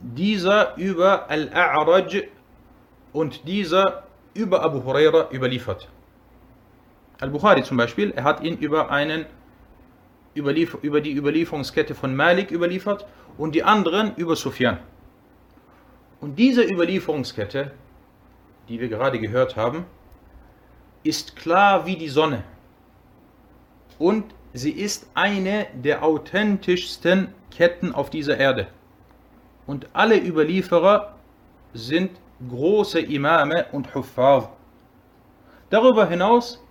dieser 0.00 0.76
über 0.76 1.28
Al-A'raj 1.30 2.24
und 3.12 3.46
dieser 3.48 4.04
über 4.34 4.62
Abu 4.62 4.84
Huraira 4.84 5.28
überliefert. 5.32 5.88
Al-Bukhari 7.20 7.62
zum 7.62 7.78
Beispiel, 7.78 8.12
er 8.14 8.24
hat 8.24 8.42
ihn 8.42 8.58
über, 8.58 8.90
einen 8.90 9.24
Über 10.36 11.00
die 11.00 11.16
Überlieferungskette 11.16 11.94
von 11.94 12.14
Malik 12.14 12.50
überliefert 12.50 13.06
und 13.38 13.54
die 13.54 13.64
anderen 13.64 14.14
über 14.16 14.36
Sufyan. 14.36 14.78
Und 16.20 16.38
diese 16.38 16.62
Überlieferungskette, 16.62 17.72
die 18.68 18.78
wir 18.80 18.88
gerade 18.88 19.18
gehört 19.18 19.56
haben, 19.56 19.86
ist 21.02 21.36
klar 21.36 21.86
wie 21.86 21.96
die 21.96 22.08
Sonne. 22.08 22.44
Und 23.98 24.34
sie 24.52 24.72
ist 24.72 25.08
eine 25.14 25.66
der 25.74 26.02
authentischsten 26.02 27.28
Ketten 27.50 27.92
auf 27.92 28.10
dieser 28.10 28.36
Erde. 28.36 28.68
Und 29.66 29.88
alle 29.92 30.18
Überlieferer 30.18 31.14
sind 31.72 32.10
große 32.48 33.00
Imame 33.00 33.66
und 33.72 33.94
Huffaz. 33.94 34.48
Darüber 35.70 36.06
hinaus 36.06 36.62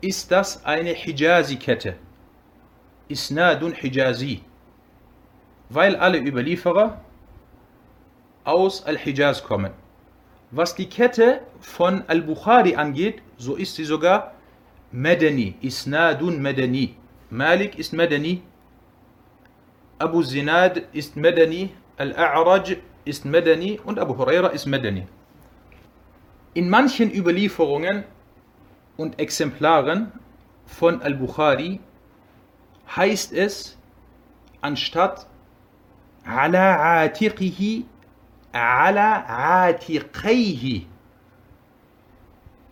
ist 0.00 0.30
das 0.30 0.64
eine 0.64 0.90
Hijazi-Kette. 0.90 1.96
Isnadun 3.08 3.72
Hijazi. 3.72 4.42
Weil 5.68 5.96
alle 5.96 6.18
Überlieferer 6.18 7.00
aus 8.44 8.84
Al-Hijaz 8.84 9.42
kommen. 9.42 9.72
Was 10.52 10.74
die 10.76 10.88
Kette 10.88 11.40
von 11.60 12.04
Al-Bukhari 12.06 12.76
angeht, 12.76 13.20
so 13.36 13.56
ist 13.56 13.74
sie 13.74 13.84
sogar 13.84 14.34
Madani, 14.92 15.56
Isnadun 15.60 16.40
Madani. 16.40 16.94
Malik 17.30 17.76
ist 17.76 17.92
Madani, 17.92 18.42
Abu 19.98 20.22
Zinad 20.22 20.82
ist 20.92 21.16
Madani, 21.16 21.70
Al-A'raj 21.96 22.76
ist 23.04 23.24
Madani 23.24 23.80
und 23.84 23.98
Abu 23.98 24.16
Huraira 24.16 24.48
ist 24.48 24.66
Madani. 24.66 25.06
In 26.54 26.68
manchen 26.70 27.10
Überlieferungen 27.12 28.04
und 28.96 29.18
Exemplaren 29.18 30.12
von 30.66 31.02
Al-Bukhari 31.02 31.80
heißt 32.94 33.32
es 33.32 33.76
anstatt 34.60 35.26
ala 36.24 37.02
atiqihi 37.04 37.84
ala 38.52 39.68
atiqayhi. 39.68 40.86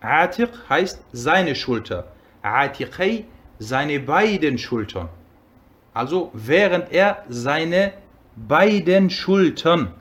Atiq 0.01 0.49
heißt 0.69 1.03
seine 1.11 1.55
Schulter. 1.55 2.07
Atiqay 2.41 3.25
seine 3.59 3.99
beiden 3.99 4.57
Schultern. 4.57 5.09
Also 5.93 6.29
während 6.33 6.91
er 6.91 7.23
seine 7.29 7.93
beiden 8.35 9.09
Schultern 9.09 9.93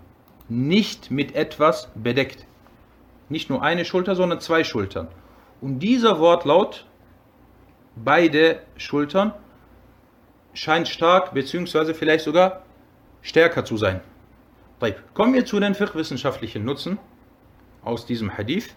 nicht 0.49 1.11
mit 1.11 1.35
etwas 1.35 1.89
bedeckt. 1.95 2.47
Nicht 3.29 3.49
nur 3.49 3.63
eine 3.63 3.85
Schulter, 3.85 4.15
sondern 4.15 4.41
zwei 4.41 4.65
Schultern. 4.65 5.09
Und 5.61 5.79
dieser 5.79 6.19
Wortlaut, 6.19 6.85
beide 7.97 8.61
Schultern, 8.77 9.33
scheint 10.55 10.89
stark 10.89 11.35
bzw. 11.35 11.93
vielleicht 11.93 12.25
sogar 12.25 12.63
stärker 13.23 13.65
zu 13.65 13.77
sein. 13.77 14.01
Kommen 15.15 15.33
wir 15.35 15.47
zu 15.47 15.61
den 15.61 15.79
wissenschaftlichen 15.79 16.65
Nutzen 16.65 16.99
aus 17.83 18.05
diesem 18.05 18.37
Hadith. 18.37 18.75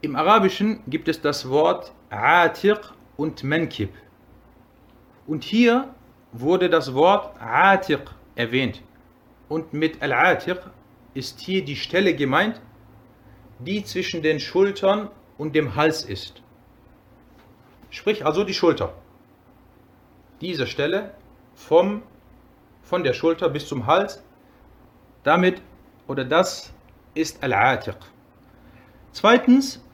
Im 0.00 0.16
Arabischen 0.16 0.82
gibt 0.88 1.08
es 1.08 1.20
das 1.20 1.48
Wort 1.48 1.92
Atiq 2.08 2.92
und 3.16 3.44
Menkib. 3.44 3.90
Und 5.26 5.44
hier 5.44 5.94
wurde 6.32 6.68
das 6.68 6.94
Wort 6.94 7.40
Atiq 7.40 8.02
erwähnt. 8.34 8.82
Und 9.48 9.72
mit 9.72 10.02
Al-Atiq 10.02 10.58
ist 11.14 11.40
hier 11.40 11.64
die 11.64 11.76
Stelle 11.76 12.14
gemeint, 12.14 12.60
die 13.58 13.84
zwischen 13.84 14.22
den 14.22 14.40
Schultern 14.40 15.10
und 15.38 15.54
dem 15.54 15.76
Hals 15.76 16.02
ist. 16.02 16.42
Sprich 17.90 18.24
also 18.24 18.44
die 18.44 18.54
Schulter. 18.54 18.94
Diese 20.40 20.66
Stelle 20.66 21.12
vom, 21.54 22.02
von 22.82 23.04
der 23.04 23.12
Schulter 23.12 23.48
bis 23.48 23.68
zum 23.68 23.86
Hals, 23.86 24.22
damit 25.22 25.60
oder 26.06 26.24
das 26.24 26.72
ist 27.14 27.42
Al-Atiq. 27.42 27.96
Zweitens, 29.12 29.84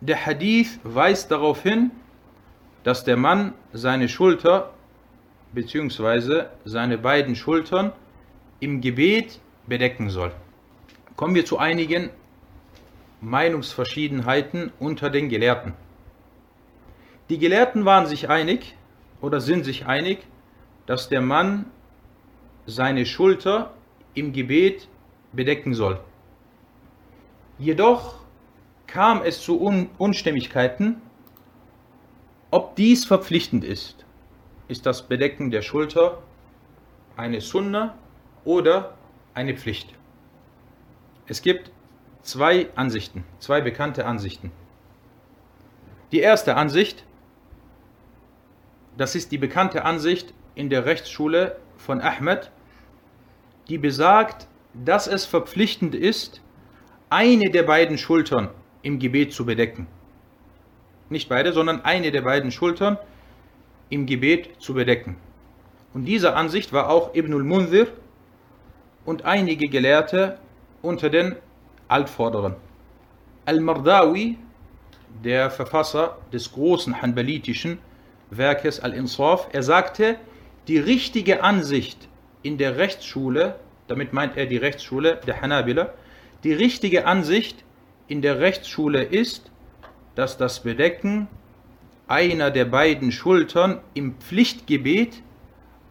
der 0.00 0.24
Hadith 0.24 0.78
weist 0.84 1.30
darauf 1.30 1.62
hin, 1.62 1.90
dass 2.82 3.04
der 3.04 3.16
Mann 3.16 3.54
seine 3.72 4.08
Schulter 4.08 4.72
bzw. 5.52 6.44
seine 6.64 6.98
beiden 6.98 7.36
Schultern 7.36 7.92
im 8.60 8.80
Gebet 8.80 9.40
bedecken 9.66 10.10
soll. 10.10 10.32
Kommen 11.16 11.34
wir 11.34 11.44
zu 11.44 11.58
einigen 11.58 12.10
Meinungsverschiedenheiten 13.20 14.72
unter 14.78 15.10
den 15.10 15.28
Gelehrten. 15.28 15.74
Die 17.30 17.38
Gelehrten 17.38 17.84
waren 17.84 18.06
sich 18.06 18.28
einig 18.28 18.76
oder 19.24 19.40
sind 19.40 19.64
sich 19.64 19.86
einig, 19.86 20.18
dass 20.84 21.08
der 21.08 21.22
Mann 21.22 21.64
seine 22.66 23.06
Schulter 23.06 23.72
im 24.12 24.34
Gebet 24.34 24.86
bedecken 25.32 25.72
soll. 25.72 25.98
Jedoch 27.58 28.16
kam 28.86 29.22
es 29.22 29.40
zu 29.40 29.58
Un 29.60 29.88
Unstimmigkeiten, 29.96 31.00
ob 32.50 32.76
dies 32.76 33.06
verpflichtend 33.06 33.64
ist. 33.64 34.04
Ist 34.68 34.84
das 34.84 35.08
Bedecken 35.08 35.50
der 35.50 35.62
Schulter 35.62 36.22
eine 37.16 37.40
Sunna 37.40 37.94
oder 38.44 38.94
eine 39.32 39.56
Pflicht? 39.56 39.88
Es 41.26 41.40
gibt 41.40 41.70
zwei 42.20 42.68
Ansichten, 42.76 43.24
zwei 43.38 43.62
bekannte 43.62 44.04
Ansichten. 44.04 44.52
Die 46.12 46.20
erste 46.20 46.56
Ansicht, 46.56 47.04
das 48.96 49.14
ist 49.14 49.32
die 49.32 49.38
bekannte 49.38 49.84
Ansicht 49.84 50.32
in 50.54 50.70
der 50.70 50.84
Rechtsschule 50.84 51.56
von 51.76 52.00
Ahmed, 52.00 52.50
die 53.68 53.78
besagt, 53.78 54.46
dass 54.72 55.06
es 55.06 55.24
verpflichtend 55.24 55.94
ist, 55.94 56.40
eine 57.10 57.50
der 57.50 57.62
beiden 57.62 57.98
Schultern 57.98 58.50
im 58.82 58.98
Gebet 58.98 59.32
zu 59.32 59.46
bedecken. 59.46 59.86
Nicht 61.08 61.28
beide, 61.28 61.52
sondern 61.52 61.84
eine 61.84 62.10
der 62.10 62.22
beiden 62.22 62.50
Schultern 62.50 62.98
im 63.88 64.06
Gebet 64.06 64.60
zu 64.60 64.74
bedecken. 64.74 65.16
Und 65.92 66.06
dieser 66.06 66.36
Ansicht 66.36 66.72
war 66.72 66.90
auch 66.90 67.14
Ibn 67.14 67.32
al-Munzir 67.34 67.88
und 69.04 69.24
einige 69.24 69.68
Gelehrte 69.68 70.38
unter 70.82 71.10
den 71.10 71.36
Altvorderen. 71.88 72.56
Al-Mardawi, 73.44 74.38
der 75.22 75.50
Verfasser 75.50 76.18
des 76.32 76.50
großen 76.50 77.00
hanbalitischen 77.00 77.78
Werkes 78.36 78.80
Al-Insaf, 78.80 79.48
er 79.52 79.62
sagte, 79.62 80.16
die 80.68 80.78
richtige 80.78 81.42
Ansicht 81.42 82.08
in 82.42 82.58
der 82.58 82.76
Rechtsschule, 82.76 83.58
damit 83.86 84.12
meint 84.12 84.36
er 84.36 84.46
die 84.46 84.56
Rechtsschule 84.56 85.20
der 85.26 85.40
Hanabila, 85.40 85.92
die 86.42 86.52
richtige 86.52 87.06
Ansicht 87.06 87.64
in 88.08 88.22
der 88.22 88.40
Rechtsschule 88.40 89.02
ist, 89.02 89.50
dass 90.14 90.36
das 90.36 90.62
Bedecken 90.62 91.28
einer 92.06 92.50
der 92.50 92.66
beiden 92.66 93.12
Schultern 93.12 93.80
im 93.94 94.16
Pflichtgebet 94.18 95.22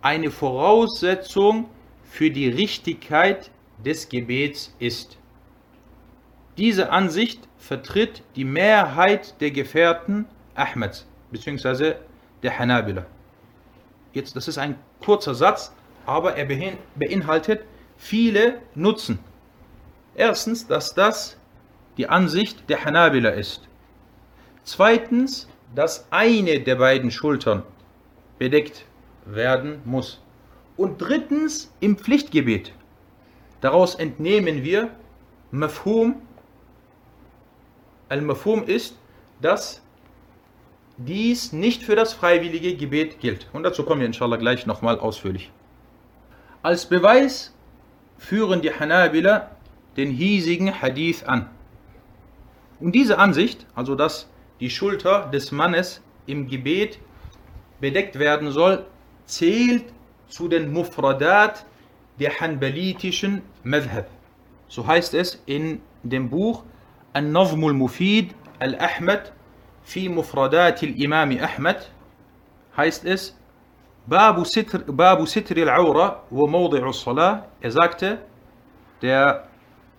eine 0.02 0.32
Voraussetzung 0.32 1.70
für 2.04 2.30
die 2.30 2.50
Richtigkeit 2.50 3.50
des 3.84 4.10
Gebets 4.10 4.76
ist. 4.80 5.18
Diese 6.58 6.92
Ansicht 6.92 7.48
vertritt 7.58 8.22
die 8.36 8.46
Mehrheit 8.46 9.42
der 9.42 9.50
Gefährten 9.50 10.26
Ahmeds 10.54 11.08
bzw. 11.32 11.96
der 12.44 12.60
Hanabila. 12.60 13.06
Jetzt, 14.14 14.36
das 14.36 14.48
ist 14.48 14.58
ein 14.58 14.76
kurzer 15.00 15.34
Satz, 15.34 15.74
aber 16.06 16.36
er 16.36 16.46
beinhaltet 16.96 17.64
viele 17.98 18.62
Nutzen. 18.76 19.20
Erstens, 20.16 20.68
dass 20.68 20.94
das 20.94 21.38
die 21.98 22.08
Ansicht 22.08 22.70
der 22.70 22.86
Hanabila 22.86 23.30
ist. 23.30 23.68
Zweitens, 24.64 25.48
dass 25.74 26.08
eine 26.12 26.60
der 26.60 26.76
beiden 26.76 27.12
Schultern 27.12 27.64
bedeckt 28.38 28.86
werden 29.26 29.82
muss. 29.86 30.22
Und 30.78 31.00
drittens, 31.00 31.72
im 31.80 31.98
Pflichtgebet. 31.98 32.74
Daraus 33.62 33.96
entnehmen 33.96 34.64
wir 34.64 34.90
Mafhum. 35.52 36.22
Al-Mafhum 38.10 38.64
ist, 38.66 38.98
dass 39.40 39.83
dies 41.06 41.54
nicht 41.54 41.84
für 41.84 41.96
das 41.96 42.14
freiwillige 42.14 42.76
Gebet 42.76 43.20
gilt. 43.20 43.48
Und 43.54 43.64
dazu 43.64 43.84
kommen 43.84 44.02
wir 44.02 44.08
inshallah 44.08 44.38
gleich 44.38 44.66
nochmal 44.66 45.00
ausführlich. 45.00 45.52
Als 46.62 46.86
Beweis 46.86 47.54
führen 48.18 48.62
die 48.62 48.72
Hanabila 48.72 49.52
den 49.98 50.12
hiesigen 50.12 50.82
Hadith 50.82 51.24
an. 51.24 51.50
Und 52.80 52.94
diese 52.94 53.20
Ansicht, 53.20 53.66
also 53.76 53.96
dass 53.96 54.30
die 54.60 54.70
Schulter 54.70 55.30
des 55.32 55.52
Mannes 55.52 56.02
im 56.26 56.48
Gebet 56.48 57.00
bedeckt 57.80 58.18
werden 58.18 58.52
soll, 58.52 58.86
zählt 59.26 59.86
zu 60.28 60.48
den 60.48 60.72
Mufradat 60.72 61.66
der 62.20 62.40
hanbalitischen 62.40 63.42
Madhab. 63.64 64.08
So 64.68 64.88
heißt 64.88 65.14
es 65.14 65.42
in 65.46 65.82
dem 66.04 66.30
Buch 66.30 66.64
An-Nazm 67.14 67.64
al-Mufid 67.64 68.34
al-Ahmad 68.60 69.34
fi 69.83 70.09
Mufradat 70.09 70.83
al-Imam 70.83 71.39
Ahmad 71.41 71.91
heißt 72.77 73.05
es 73.05 73.37
Babu 74.07 74.45
Sitr, 74.45 74.79
Babu 74.79 75.27
Sitr 75.27 75.57
al-Awra 75.59 76.23
wa 76.31 76.47
Mawdi' 76.47 76.83
al-Salah. 76.83 77.47
Er 77.61 77.71
sagte, 77.71 78.19
der 79.03 79.49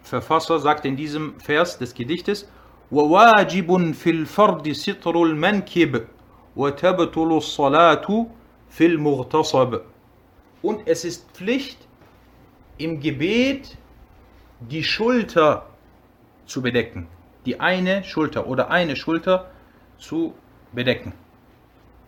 Verfasser 0.04 0.60
sagte 0.60 0.88
in 0.88 0.96
diesem 0.96 1.39
Vers 1.39 1.78
des 1.78 1.94
Gedichtes 1.94 2.48
وواجب 2.92 3.92
في 3.92 4.10
الفرد 4.10 4.72
ستر 4.72 5.24
المنكب 5.24 6.08
وتبطل 6.56 7.38
الصلاة 7.38 8.26
في 8.70 8.86
المغتصب 8.86 9.82
und 10.63 10.88
es 10.88 11.06
ist 11.06 11.30
Pflicht 11.34 11.78
im 12.78 13.00
Gebet 13.00 13.78
die 14.60 14.84
Schulter 14.84 15.68
zu 16.48 16.62
bedecken 16.62 17.08
die 17.46 17.60
eine 17.60 18.04
Schulter 18.04 18.48
oder 18.48 18.72
eine 18.72 18.96
Schulter 18.96 19.52
zu 20.05 20.35
bedecken 20.73 21.12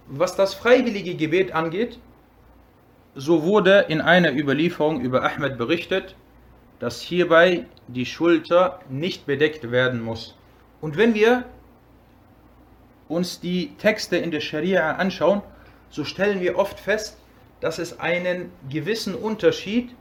was 0.09 0.37
das 0.37 0.55
freiwillige 0.55 1.15
Gebet 1.15 1.53
angeht 1.53 1.99
so 3.15 3.43
wurde 3.43 3.87
in 3.89 4.01
einer 4.01 4.33
Überlieferung 4.33 5.01
über 5.01 5.23
Ahmed 5.25 5.59
berichtet 5.59 6.17
dass 6.79 7.01
hierbei 7.01 7.67
die 7.89 8.07
Schulter 8.07 8.81
nicht 8.89 9.27
bedeckt 9.27 9.71
werden 9.71 10.03
muss 10.03 10.37
und 10.81 10.97
wenn 10.97 11.15
wir 11.15 11.45
uns 13.09 13.41
die 13.41 13.75
Texte 13.79 14.17
in 14.17 14.31
der 14.31 14.41
Scharia 14.41 14.93
anschauen, 14.93 15.43
so 15.91 16.05
stellen 16.05 16.41
wir 16.41 16.59
oft 16.59 16.79
fest, 16.81 17.19
dass 17.61 17.79
es 17.79 18.01
einen 18.01 18.51
gewissen 18.69 19.15
Unterschied 19.15 19.95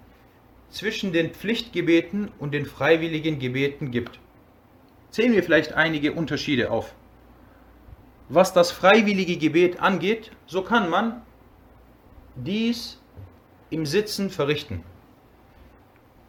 zwischen 0.70 1.14
den 1.14 1.32
Pflichtgebeten 1.32 2.32
und 2.40 2.54
den 2.54 2.66
freiwilligen 2.66 3.40
Gebeten 3.40 3.92
gibt. 3.92 4.20
zählen 5.12 5.34
wir 5.34 5.44
vielleicht 5.44 5.74
einige 5.74 6.12
Unterschiede 6.12 6.72
auf. 6.72 6.94
Was 8.30 8.54
das 8.54 8.72
freiwillige 8.72 9.38
Gebet 9.38 9.80
angeht, 9.80 10.32
so 10.48 10.64
kann 10.64 10.90
man 10.90 11.22
dies 12.36 13.00
im 13.70 13.86
Sitzen 13.86 14.30
verrichten. 14.30 14.84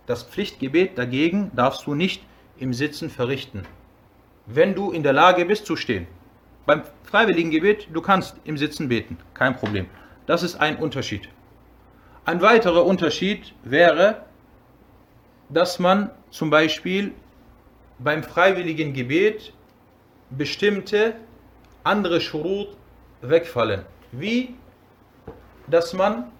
Das 0.05 0.23
Pflichtgebet 0.23 0.99
dagegen 0.99 1.51
darfst 1.55 1.87
du 1.87 1.95
nicht 1.95 2.23
im 2.59 2.75
Sitzen 2.75 3.11
verrichten, 3.11 3.63
wenn 4.47 4.75
du 4.75 4.93
in 4.93 5.03
der 5.03 5.15
Lage 5.15 5.45
bist 5.47 5.67
zu 5.67 5.75
stehen. 5.75 6.07
Beim 6.67 6.83
freiwilligen 7.03 7.51
Gebet, 7.51 7.89
du 7.93 8.01
kannst 8.01 8.37
im 8.45 8.59
Sitzen 8.59 8.89
beten, 8.89 9.17
kein 9.35 9.57
Problem. 9.57 9.87
Das 10.27 10.43
ist 10.43 10.57
ein 10.57 10.77
Unterschied. 10.77 11.29
Ein 12.25 12.43
weiterer 12.43 12.85
Unterschied 12.85 13.55
wäre, 13.65 14.27
dass 15.49 15.79
man 15.79 16.11
zum 16.31 16.51
Beispiel 16.51 17.13
beim 17.99 18.23
freiwilligen 18.23 18.93
Gebet 18.93 19.53
bestimmte 20.31 21.15
andere 21.87 22.21
Schurut 22.21 22.77
wegfallen. 23.23 23.85
Wie, 24.13 24.55
dass 25.69 25.93
man 25.93 26.31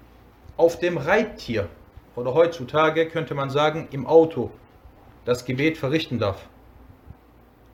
auf 0.57 0.79
dem 0.79 0.99
Reittier 0.99 1.69
oder 2.17 2.35
heutzutage 2.35 3.09
könnte 3.09 3.35
man 3.35 3.51
sagen 3.51 3.89
im 3.93 4.07
Auto 4.07 4.51
das 5.25 5.45
Gebet 5.45 5.79
verrichten 5.79 6.19
darf. 6.19 6.49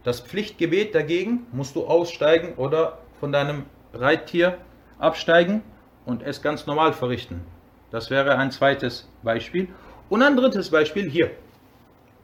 Das 0.05 0.21
Pflichtgebet 0.21 0.95
dagegen 0.95 1.47
musst 1.53 1.77
du 1.77 1.87
aussteigen 1.87 2.55
oder 2.57 2.99
von 3.21 3.33
deinem 3.33 3.67
Reittier 3.95 4.59
absteigen 4.99 5.63
und 6.05 6.23
es 6.23 6.43
ganz 6.43 6.67
normal 6.67 6.93
verrichten. 6.93 7.43
Das 7.91 8.11
wäre 8.11 8.37
ein 8.37 8.51
zweites 8.51 9.09
Beispiel. 9.23 9.69
Und 10.09 10.23
ein 10.23 10.37
drittes 10.37 10.71
Beispiel 10.71 11.09
hier 11.09 11.31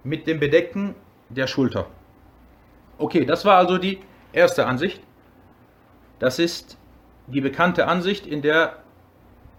mit 0.03 0.27
dem 0.27 0.41
Bedecken 0.41 0.95
der 1.29 1.47
Schulter. 1.47 1.87
Okay, 2.99 3.25
das 3.25 3.45
war 3.45 3.59
also 3.59 3.79
die 3.79 4.01
erste 4.33 4.67
Ansicht. 4.67 5.01
Das 6.19 6.39
ist 6.39 6.77
die 7.27 7.41
bekannte 7.41 7.87
Ansicht, 7.87 8.27
in 8.27 8.43
der 8.43 8.77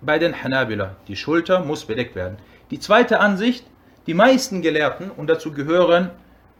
bei 0.01 0.17
den 0.17 0.43
Hanabila 0.43 0.95
die 1.07 1.15
Schulter 1.15 1.63
muss 1.63 1.85
bedeckt 1.85 2.15
werden. 2.15 2.37
Die 2.71 2.79
zweite 2.79 3.19
Ansicht, 3.19 3.65
die 4.07 4.13
meisten 4.13 4.61
Gelehrten, 4.61 5.11
und 5.11 5.27
dazu 5.27 5.51
gehören 5.51 6.11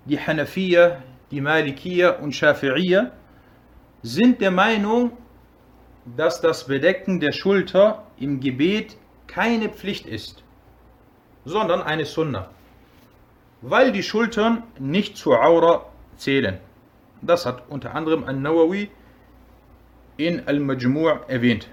die 0.06 0.20
Hanafiya, 0.20 1.02
die 1.32 1.42
Malikiya 1.42 2.12
und 2.18 2.34
Shafi'iyya, 2.34 3.12
sind 4.02 4.42
der 4.42 4.52
Meinung, 4.52 5.12
dass 6.18 6.42
das 6.42 6.68
Bedecken 6.68 7.20
der 7.20 7.32
Schulter 7.32 8.04
im 8.18 8.40
Gebet 8.40 8.98
keine 9.28 9.70
Pflicht 9.70 10.06
ist, 10.06 10.44
sondern 11.46 11.82
eine 11.82 12.06
Sunna, 12.06 12.50
weil 13.62 13.92
die 13.92 14.04
Schultern 14.04 14.64
nicht 14.80 15.18
zur 15.18 15.44
Aura 15.44 15.86
zählen. 16.18 16.60
Das 17.22 17.46
hat 17.46 17.64
unter 17.70 17.94
anderem 17.94 18.24
An-Nawawi 18.24 18.90
in 20.20 20.46
Al-Majmu' 20.46 21.28
erwähnt. 21.30 21.70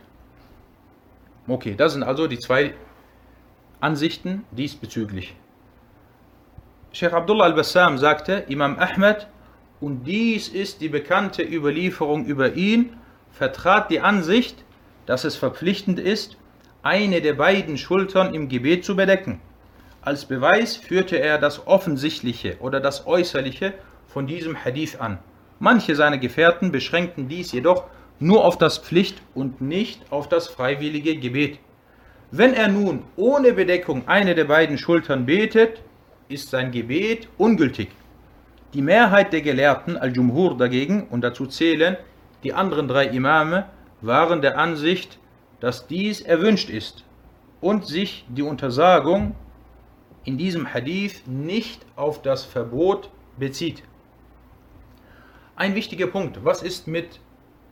Okay, 1.48 1.74
das 1.76 1.94
sind 1.94 2.04
also 2.04 2.28
die 2.28 2.38
zwei 2.38 2.74
Ansichten 3.80 4.44
diesbezüglich. 4.52 5.34
Sheikh 6.92 7.12
Abdullah 7.12 7.46
al-Bassam 7.46 7.98
sagte, 7.98 8.44
Imam 8.48 8.78
Ahmed, 8.78 9.26
und 9.80 10.04
dies 10.04 10.48
ist 10.48 10.80
die 10.80 10.88
bekannte 10.88 11.42
Überlieferung 11.42 12.24
über 12.24 12.54
ihn, 12.54 12.96
vertrat 13.32 13.90
die 13.90 14.00
Ansicht, 14.00 14.64
dass 15.06 15.24
es 15.24 15.34
verpflichtend 15.34 15.98
ist, 15.98 16.36
eine 16.82 17.20
der 17.20 17.34
beiden 17.34 17.76
Schultern 17.76 18.32
im 18.32 18.48
Gebet 18.48 18.84
zu 18.84 18.94
bedecken. 18.94 19.40
Als 20.02 20.24
Beweis 20.24 20.76
führte 20.76 21.18
er 21.18 21.38
das 21.38 21.66
Offensichtliche 21.66 22.58
oder 22.60 22.78
das 22.78 23.08
Äußerliche 23.08 23.74
von 24.06 24.28
diesem 24.28 24.64
Hadith 24.64 25.00
an. 25.00 25.18
Manche 25.58 25.96
seiner 25.96 26.18
Gefährten 26.18 26.70
beschränkten 26.70 27.28
dies 27.28 27.50
jedoch 27.50 27.84
nur 28.18 28.44
auf 28.44 28.58
das 28.58 28.78
Pflicht- 28.78 29.22
und 29.34 29.60
nicht 29.60 30.00
auf 30.10 30.28
das 30.28 30.48
freiwillige 30.48 31.16
Gebet. 31.16 31.58
Wenn 32.30 32.54
er 32.54 32.68
nun 32.68 33.04
ohne 33.16 33.52
Bedeckung 33.52 34.08
eine 34.08 34.34
der 34.34 34.44
beiden 34.44 34.78
Schultern 34.78 35.26
betet, 35.26 35.82
ist 36.28 36.50
sein 36.50 36.72
Gebet 36.72 37.28
ungültig. 37.38 37.90
Die 38.74 38.82
Mehrheit 38.82 39.32
der 39.32 39.42
Gelehrten, 39.42 39.96
Al-Jumhur 39.96 40.56
dagegen, 40.56 41.06
und 41.08 41.22
dazu 41.22 41.46
zählen 41.46 41.96
die 42.42 42.52
anderen 42.52 42.88
drei 42.88 43.06
Imame, 43.06 43.66
waren 44.00 44.42
der 44.42 44.58
Ansicht, 44.58 45.18
dass 45.60 45.86
dies 45.86 46.20
erwünscht 46.20 46.68
ist 46.68 47.04
und 47.60 47.86
sich 47.86 48.26
die 48.28 48.42
Untersagung 48.42 49.34
in 50.24 50.36
diesem 50.36 50.72
Hadith 50.74 51.22
nicht 51.26 51.86
auf 51.94 52.20
das 52.20 52.44
Verbot 52.44 53.10
bezieht. 53.38 53.82
Ein 55.54 55.74
wichtiger 55.74 56.08
Punkt, 56.08 56.44
was 56.44 56.62
ist 56.62 56.86
mit 56.86 57.20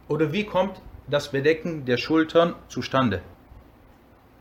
oder 0.09 0.33
wie 0.33 0.45
kommt 0.45 0.81
das 1.09 1.31
Bedecken 1.31 1.85
der 1.85 1.97
Schultern 1.97 2.55
zustande? 2.69 3.23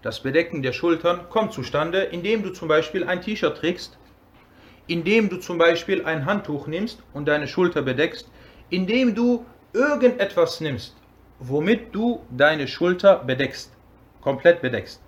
Das 0.01 0.21
Bedecken 0.21 0.61
der 0.61 0.73
Schultern 0.73 1.29
kommt 1.29 1.53
zustande, 1.53 2.01
indem 2.01 2.43
du 2.43 2.49
zum 2.49 2.67
Beispiel 2.67 3.05
ein 3.05 3.21
T-Shirt 3.21 3.57
trägst, 3.57 3.97
indem 4.87 5.29
du 5.29 5.37
zum 5.37 5.57
Beispiel 5.57 6.03
ein 6.03 6.25
Handtuch 6.25 6.67
nimmst 6.67 7.01
und 7.13 7.27
deine 7.27 7.47
Schulter 7.47 7.81
bedeckst, 7.81 8.29
indem 8.69 9.15
du 9.15 9.45
irgendetwas 9.71 10.59
nimmst, 10.59 10.95
womit 11.39 11.95
du 11.95 12.21
deine 12.29 12.67
Schulter 12.67 13.17
bedeckst, 13.19 13.71
komplett 14.21 14.61
bedeckst. 14.61 15.01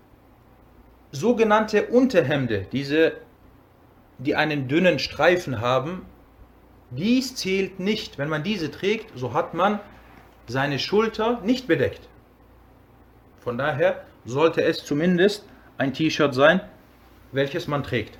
Sogenannte 1.12 1.88
Unterhemde, 1.88 2.66
diese, 2.72 3.14
die 4.18 4.36
einen 4.36 4.68
dünnen 4.68 5.00
Streifen 5.00 5.60
haben, 5.60 6.06
dies 6.92 7.36
zählt 7.36 7.80
nicht. 7.80 8.18
Wenn 8.18 8.30
man 8.30 8.44
diese 8.44 8.72
trägt, 8.72 9.18
so 9.18 9.34
hat 9.34 9.54
man 9.54 9.80
seine 10.48 10.80
Schulter 10.80 11.42
nicht 11.44 11.68
bedeckt. 11.68 12.08
Von 13.40 13.58
daher 13.58 14.04
sollte 14.26 14.64
es 14.64 14.84
zumindest 14.84 15.46
ein 15.78 15.94
T-Shirt 15.94 16.34
sein, 16.34 16.62
welches 17.32 17.68
man 17.68 17.84
trägt. 17.84 18.18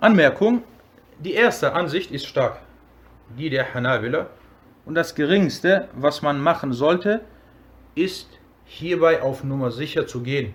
Anmerkung, 0.00 0.62
die 1.18 1.34
erste 1.34 1.74
Ansicht 1.74 2.10
ist 2.10 2.26
stark, 2.26 2.60
die 3.38 3.50
der 3.50 3.74
Hanabila. 3.74 4.28
Und 4.86 4.94
das 4.94 5.14
Geringste, 5.14 5.88
was 5.92 6.22
man 6.22 6.40
machen 6.40 6.72
sollte, 6.72 7.20
ist 7.94 8.28
hierbei 8.64 9.20
auf 9.20 9.44
Nummer 9.44 9.70
sicher 9.70 10.06
zu 10.06 10.22
gehen 10.22 10.54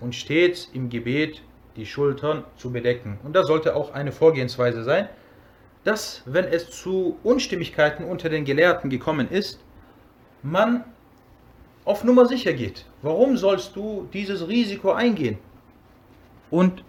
und 0.00 0.14
stets 0.14 0.70
im 0.72 0.88
Gebet 0.90 1.42
die 1.76 1.86
Schultern 1.86 2.44
zu 2.56 2.70
bedecken. 2.70 3.18
Und 3.24 3.34
das 3.34 3.46
sollte 3.46 3.74
auch 3.74 3.92
eine 3.92 4.12
Vorgehensweise 4.12 4.84
sein, 4.84 5.08
dass, 5.83 6.21
wenn 6.25 6.45
es 6.45 6.69
zu 6.71 7.17
Unstimmigkeiten 7.23 8.03
unter 8.03 8.29
den 8.29 8.45
Gelehrten 8.45 8.89
gekommen 8.89 9.29
ist, 9.29 9.59
man 10.43 10.83
auf 11.85 12.03
Nummer 12.03 12.25
sicher 12.25 12.53
geht. 12.53 12.85
Warum 13.01 13.37
sollst 13.37 13.75
du 13.75 14.07
dieses 14.13 14.47
Risiko 14.47 14.91
eingehen 14.91 15.37
und 16.51 16.83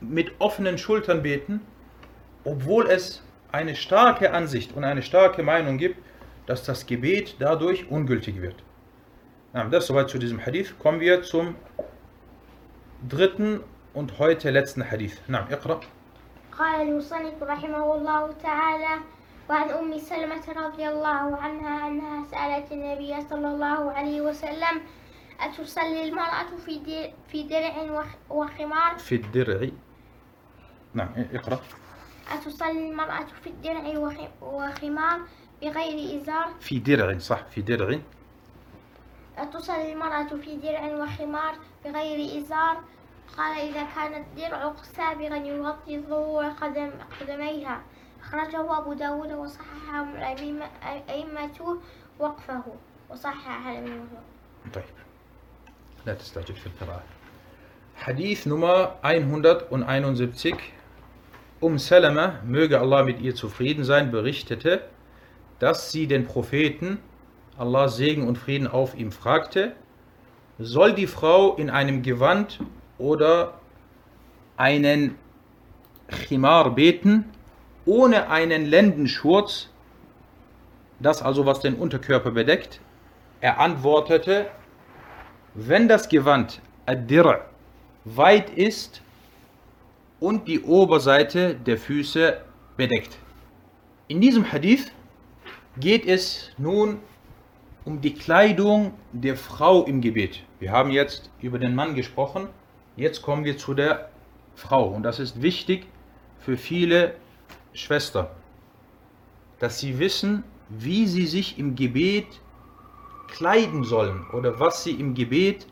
mit 0.00 0.32
offenen 0.38 0.78
Schultern 0.78 1.22
beten, 1.22 1.60
obwohl 2.44 2.88
es 2.88 3.22
eine 3.50 3.74
starke 3.74 4.32
Ansicht 4.32 4.76
und 4.76 4.84
eine 4.84 5.02
starke 5.02 5.42
Meinung 5.42 5.78
gibt, 5.78 5.98
dass 6.46 6.64
das 6.64 6.86
Gebet 6.86 7.36
dadurch 7.38 7.90
ungültig 7.90 8.40
wird. 8.40 8.56
Das 9.70 9.86
soweit 9.86 10.10
zu 10.10 10.18
diesem 10.18 10.44
Hadith. 10.44 10.78
Kommen 10.78 11.00
wir 11.00 11.22
zum 11.22 11.54
dritten 13.08 13.60
und 13.94 14.18
heute 14.18 14.50
letzten 14.50 14.88
Hadith. 14.88 15.20
Na, 15.26 15.46
اقرأ. 15.50 15.80
قال 16.59 16.81
المصنف 16.81 17.43
رحمه 17.43 17.95
الله 17.95 18.31
تعالى 18.31 19.01
وعن 19.49 19.69
أم 19.69 19.97
سلمة 19.97 20.43
رضي 20.67 20.89
الله 20.89 21.37
عنها 21.37 21.87
أنها 21.87 22.23
سألت 22.31 22.71
النبي 22.71 23.21
صلى 23.29 23.47
الله 23.47 23.91
عليه 23.91 24.21
وسلم 24.21 24.81
أتصلي 25.39 26.03
المرأة 26.09 26.43
في 26.65 26.79
در- 26.79 27.13
في 27.31 27.43
درع 27.43 27.91
وخ- 27.91 28.15
وخمار؟ 28.31 28.97
في 28.97 29.15
الدرع. 29.15 29.69
نعم 30.93 31.09
اقرأ. 31.33 31.59
أتصلي 32.31 32.89
المرأة 32.89 33.25
في 33.43 33.47
الدرع 33.49 33.97
وخ- 33.97 34.43
وخمار 34.43 35.19
بغير 35.61 36.21
إزار؟ 36.21 36.53
في 36.59 36.79
درع 36.79 37.17
صح 37.17 37.43
في 37.47 37.61
درع. 37.61 37.99
أتصلي 39.37 39.93
المرأة 39.93 40.23
في 40.27 40.55
درع 40.57 40.85
وخمار 40.95 41.55
بغير 41.85 42.37
إزار؟ 42.41 42.83
قال 43.36 43.58
إذا 43.68 43.82
كان 43.94 44.14
الدرع 44.24 44.72
سابغا 44.96 45.36
يغطي 45.36 46.00
ظهور 46.00 46.44
قدم 46.48 46.90
قدميها 47.20 47.82
أخرجه 48.22 48.78
أبو 48.78 48.92
داود 48.92 49.32
وصححه 49.32 50.04
الأئمة- 50.14 51.10
أئمة 51.10 51.78
وقفه 52.18 52.62
وصححه 53.10 53.70
الأئمة 53.70 54.20
طيب 54.74 54.84
لا 56.06 56.14
تستعجل 56.14 56.54
في 56.54 56.66
القراءة 56.66 57.02
Hadith 58.06 58.46
Nummer 58.46 58.96
171 59.02 60.58
Um 61.60 61.78
Salama, 61.78 62.40
möge 62.44 62.78
Allah 62.80 63.02
mit 63.04 63.20
ihr 63.20 63.34
zufrieden 63.34 63.84
sein, 63.84 64.10
berichtete, 64.10 64.82
dass 65.58 65.90
sie 65.92 66.06
den 66.06 66.26
Propheten, 66.26 66.98
Allah 67.56 67.88
Segen 67.88 68.28
und 68.28 68.36
Frieden 68.36 68.66
auf 68.66 68.94
ihm, 68.94 69.10
fragte, 69.12 69.72
soll 70.58 70.92
die 70.92 71.06
Frau 71.06 71.54
in 71.56 71.70
einem 71.70 72.02
Gewand 72.02 72.60
oder 73.01 73.55
einen 74.57 75.15
Chimar 76.27 76.71
beten 76.75 77.25
ohne 77.85 78.29
einen 78.29 78.65
Lendenschurz, 78.65 79.69
das 80.99 81.21
also 81.21 81.45
was 81.45 81.61
den 81.61 81.75
Unterkörper 81.75 82.31
bedeckt. 82.31 82.79
Er 83.41 83.59
antwortete, 83.59 84.47
wenn 85.55 85.87
das 85.87 86.07
Gewand 86.09 86.61
ad-dir' 86.85 87.45
weit 88.05 88.51
ist 88.51 89.01
und 90.19 90.47
die 90.47 90.61
Oberseite 90.61 91.55
der 91.55 91.77
Füße 91.77 92.41
bedeckt. 92.77 93.17
In 94.07 94.21
diesem 94.21 94.51
Hadith 94.51 94.91
geht 95.77 96.05
es 96.05 96.51
nun 96.57 96.99
um 97.83 98.01
die 98.01 98.13
Kleidung 98.13 98.93
der 99.11 99.35
Frau 99.35 99.85
im 99.85 100.01
Gebet. 100.01 100.43
Wir 100.59 100.71
haben 100.71 100.91
jetzt 100.91 101.31
über 101.41 101.57
den 101.57 101.73
Mann 101.73 101.95
gesprochen, 101.95 102.47
jetzt 102.95 103.21
kommen 103.21 103.45
wir 103.45 103.57
zu 103.57 103.73
der 103.73 104.09
Frau 104.55 104.87
und 104.87 105.03
das 105.03 105.19
ist 105.19 105.41
wichtig 105.41 105.87
für 106.39 106.57
viele 106.57 107.15
Schwestern, 107.73 108.27
dass 109.59 109.79
sie 109.79 109.99
wissen, 109.99 110.43
wie 110.69 111.07
sie 111.07 111.27
sich 111.27 111.57
im 111.57 111.75
Gebet 111.75 112.27
kleiden 113.27 113.83
sollen 113.83 114.25
oder 114.31 114.59
was 114.59 114.83
sie 114.83 114.91
im 114.91 115.13
Gebet 115.13 115.67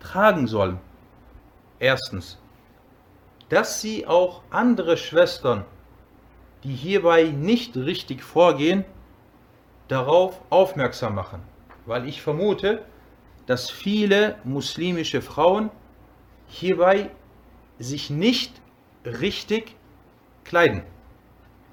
tragen 0.00 0.46
sollen. 0.46 0.78
Erstens, 1.78 2.38
dass 3.48 3.80
sie 3.80 4.06
auch 4.06 4.42
andere 4.50 4.96
Schwestern, 4.96 5.64
die 6.64 6.74
hierbei 6.74 7.24
nicht 7.24 7.76
richtig 7.76 8.22
vorgehen, 8.22 8.84
darauf 9.88 10.40
aufmerksam 10.50 11.14
machen. 11.14 11.42
Weil 11.84 12.08
ich 12.08 12.22
vermute, 12.22 12.84
dass 13.46 13.70
viele 13.70 14.36
muslimische 14.42 15.22
Frauen 15.22 15.70
hierbei 16.46 17.10
sich 17.78 18.10
nicht 18.10 18.60
richtig 19.04 19.76
kleiden. 20.44 20.82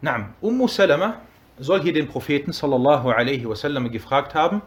Naam, 0.01 0.33
Ummu 0.41 0.67
Salama 0.67 1.21
soll 1.57 1.81
hier 1.81 1.93
den 1.93 2.07
Propheten 2.07 2.51
sallallahu 2.51 3.09
alaihi 3.09 3.47
wasallam 3.47 3.89
gefragt 3.91 4.35
haben, 4.35 4.61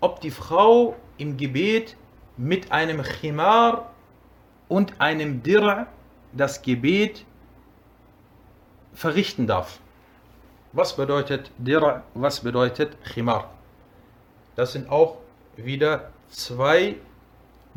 ob 0.00 0.20
die 0.20 0.30
Frau 0.30 0.96
im 1.18 1.36
Gebet 1.36 1.96
mit 2.36 2.70
einem 2.72 3.02
Chimar 3.02 3.92
und 4.68 5.00
einem 5.00 5.42
Dir' 5.42 5.86
das 6.32 6.62
Gebet 6.62 7.24
verrichten 8.94 9.46
darf. 9.46 9.80
Was 10.72 10.96
bedeutet 10.96 11.50
Dir', 11.58 12.02
was 12.14 12.40
bedeutet 12.40 12.96
Chimar? 13.12 13.50
Das 14.54 14.72
sind 14.72 14.88
auch 14.88 15.18
wieder 15.56 16.10
zwei 16.28 16.96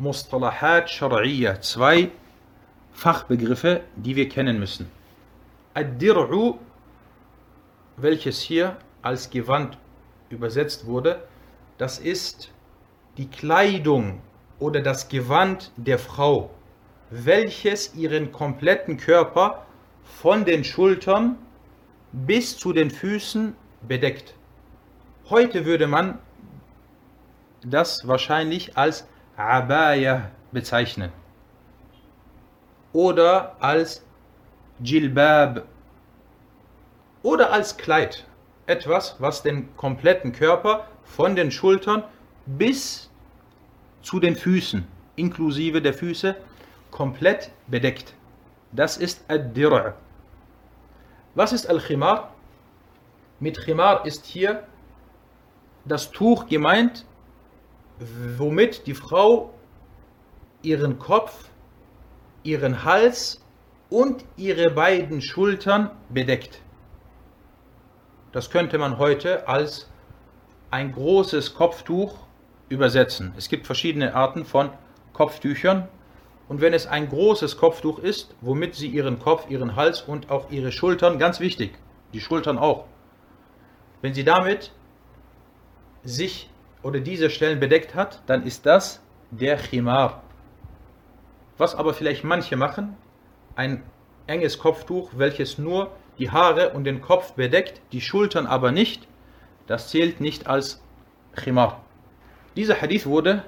Mustalahat 0.02 0.88
Shar'iyya, 0.88 1.60
zwei 1.60 2.10
Fachbegriffe, 2.92 3.82
die 3.94 4.16
wir 4.16 4.28
kennen 4.28 4.58
müssen. 4.58 4.90
Ad-Dir'u, 5.74 6.58
welches 7.98 8.40
hier 8.40 8.76
als 9.00 9.30
Gewand 9.30 9.78
übersetzt 10.28 10.86
wurde, 10.86 11.22
das 11.78 12.00
ist 12.00 12.50
die 13.16 13.28
Kleidung 13.28 14.20
oder 14.58 14.80
das 14.80 15.08
Gewand 15.08 15.70
der 15.76 16.00
Frau, 16.00 16.50
welches 17.10 17.94
ihren 17.94 18.32
kompletten 18.32 18.96
Körper 18.96 19.64
von 20.02 20.44
den 20.44 20.64
Schultern 20.64 21.36
bis 22.10 22.56
zu 22.58 22.72
den 22.72 22.90
Füßen 22.90 23.54
bedeckt. 23.82 24.34
Heute 25.30 25.64
würde 25.64 25.86
man 25.86 26.18
das 27.64 28.08
wahrscheinlich 28.08 28.76
als 28.76 29.06
Abaya 29.36 30.30
bezeichnen 30.52 31.10
oder 32.92 33.56
als 33.60 34.04
Jilbab 34.82 35.64
oder 37.22 37.52
als 37.52 37.76
Kleid. 37.76 38.26
Etwas, 38.66 39.16
was 39.18 39.42
den 39.42 39.74
kompletten 39.76 40.32
Körper 40.32 40.86
von 41.04 41.34
den 41.34 41.50
Schultern 41.50 42.04
bis 42.46 43.10
zu 44.02 44.20
den 44.20 44.36
Füßen, 44.36 44.86
inklusive 45.16 45.82
der 45.82 45.94
Füße, 45.94 46.36
komplett 46.90 47.50
bedeckt. 47.66 48.14
Das 48.72 48.96
ist 48.96 49.24
Ad-Dir'. 49.28 49.94
Was 51.34 51.52
ist 51.52 51.68
Al-Khimar? 51.68 52.34
Mit 53.40 53.60
Khimar 53.60 54.04
ist 54.06 54.26
hier 54.26 54.64
das 55.84 56.10
Tuch 56.10 56.46
gemeint, 56.46 57.04
womit 58.38 58.86
die 58.86 58.94
Frau 58.94 59.52
ihren 60.62 60.98
Kopf, 60.98 61.48
ihren 62.42 62.84
Hals 62.84 63.44
und 63.90 64.24
ihre 64.36 64.70
beiden 64.70 65.20
Schultern 65.20 65.90
bedeckt. 66.08 66.60
Das 68.32 68.50
könnte 68.50 68.78
man 68.78 68.98
heute 68.98 69.46
als 69.46 69.90
ein 70.70 70.92
großes 70.92 71.54
Kopftuch 71.54 72.16
übersetzen. 72.70 73.34
Es 73.36 73.48
gibt 73.48 73.66
verschiedene 73.66 74.14
Arten 74.14 74.46
von 74.46 74.70
Kopftüchern. 75.12 75.88
Und 76.48 76.60
wenn 76.60 76.72
es 76.72 76.86
ein 76.86 77.08
großes 77.08 77.56
Kopftuch 77.58 77.98
ist, 77.98 78.34
womit 78.40 78.74
sie 78.74 78.88
ihren 78.88 79.18
Kopf, 79.18 79.48
ihren 79.50 79.76
Hals 79.76 80.00
und 80.00 80.30
auch 80.30 80.50
ihre 80.50 80.72
Schultern, 80.72 81.18
ganz 81.18 81.40
wichtig, 81.40 81.72
die 82.12 82.20
Schultern 82.20 82.58
auch, 82.58 82.86
wenn 84.00 84.14
sie 84.14 84.24
damit 84.24 84.72
sich 86.02 86.50
oder 86.82 87.00
diese 87.00 87.30
Stellen 87.30 87.60
bedeckt 87.60 87.94
hat, 87.94 88.22
dann 88.26 88.44
ist 88.44 88.66
das 88.66 89.00
der 89.30 89.58
Chimar. 89.58 90.22
Was 91.58 91.74
aber 91.74 91.94
vielleicht 91.94 92.24
manche 92.24 92.56
machen, 92.56 92.96
ein 93.54 93.82
enges 94.26 94.58
Kopftuch, 94.58 95.10
welches 95.16 95.58
nur 95.58 95.90
die 96.18 96.30
Haare 96.30 96.70
und 96.70 96.84
den 96.84 97.00
Kopf 97.00 97.32
bedeckt, 97.32 97.80
die 97.92 98.00
Schultern 98.00 98.46
aber 98.46 98.72
nicht, 98.72 99.06
das 99.66 99.88
zählt 99.88 100.20
nicht 100.20 100.46
als 100.46 100.82
Chimar. 101.34 101.80
Dieser 102.56 102.80
Hadith 102.80 103.06
wurde 103.06 103.44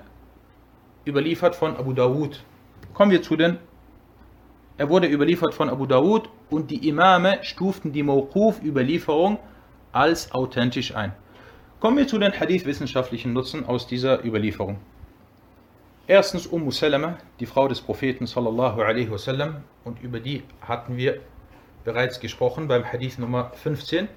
überliefert 1.06 1.54
von 1.54 1.76
Abu 1.76 1.92
Dawud. 1.92 2.42
Kommen 2.94 3.10
wir 3.10 3.22
zu 3.22 3.36
den. 3.36 3.58
Er 4.78 4.88
wurde 4.88 5.06
überliefert 5.06 5.54
von 5.54 5.68
Abu 5.68 5.86
Dawud 5.86 6.28
und 6.50 6.70
die 6.70 6.88
Imame 6.88 7.38
stuften 7.42 7.92
die 7.92 8.02
Mawquf-Überlieferung 8.02 9.38
als 9.92 10.32
authentisch 10.32 10.94
ein. 10.96 11.12
Kommen 11.80 11.98
wir 11.98 12.06
zu 12.06 12.18
den 12.18 12.32
Hadith-wissenschaftlichen 12.32 13.32
Nutzen 13.32 13.66
aus 13.66 13.86
dieser 13.86 14.24
Überlieferung. 14.24 14.78
Erstens 16.06 16.46
Umm 16.46 16.70
Salama, 16.70 17.18
die 17.40 17.46
Frau 17.46 17.68
des 17.68 17.80
Propheten 17.80 18.26
sallallahu 18.26 18.80
alaihi 18.80 19.10
wasallam, 19.10 19.64
und 19.84 20.02
über 20.02 20.20
die 20.20 20.42
hatten 20.60 20.96
wir 20.96 21.20
bereits 21.84 22.20
gesprochen 22.20 22.68
beim 22.68 22.84
Hadith 22.84 23.18
Nummer 23.18 23.50
15. 23.54 24.08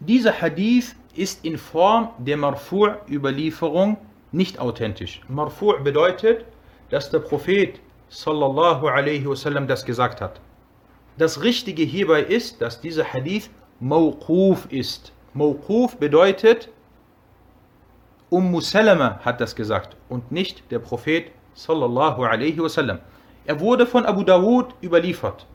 Dieser 0.00 0.40
Hadith 0.40 0.94
ist 1.14 1.44
in 1.44 1.56
Form 1.56 2.10
der 2.18 2.36
Marfu'-Überlieferung 2.36 3.96
nicht 4.32 4.58
authentisch. 4.58 5.22
Marfu' 5.28 5.82
bedeutet, 5.82 6.44
dass 6.90 7.10
der 7.10 7.20
Prophet 7.20 7.80
sallallahu 8.08 8.86
alaihi 8.88 9.26
wasallam 9.26 9.66
das 9.66 9.84
gesagt 9.84 10.20
hat. 10.20 10.40
Das 11.16 11.42
Richtige 11.42 11.82
hierbei 11.82 12.22
ist, 12.22 12.60
dass 12.60 12.80
dieser 12.80 13.04
Hadith 13.04 13.48
Mawquf 13.80 14.66
ist. 14.70 15.12
Mawquf 15.32 15.96
bedeutet, 15.96 16.68
Umm 18.36 18.60
Salama 18.60 19.18
hat 19.24 19.40
das 19.40 19.56
gesagt 19.56 19.96
und 20.10 20.30
nicht 20.30 20.70
der 20.70 20.78
Prophet 20.78 21.30
sallallahu 21.54 22.22
alaihi 22.22 22.62
wasallam. 22.62 22.98
Er 23.46 23.60
wurde 23.60 23.86
von 23.86 24.04
Abu 24.04 24.24
Dawud 24.24 24.74
überliefert. 24.82 25.46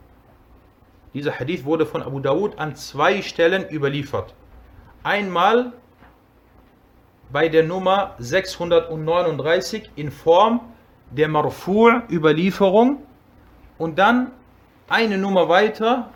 Dieser 1.14 1.38
Hadith 1.38 1.64
wurde 1.64 1.86
von 1.86 2.02
Abu 2.02 2.18
Dawud 2.18 2.58
an 2.58 2.74
zwei 2.74 3.22
Stellen 3.22 3.70
überliefert. 3.70 4.34
Einmal 5.04 5.72
bei 7.30 7.48
der 7.48 7.62
Nummer 7.62 8.16
639 8.18 9.92
in 9.94 10.10
Form 10.10 10.62
der 11.12 11.28
Marfu' 11.28 12.96
und 13.78 13.96
dann 13.96 14.32
eine 14.88 15.18
Nummer 15.18 15.48
weiter 15.48 16.10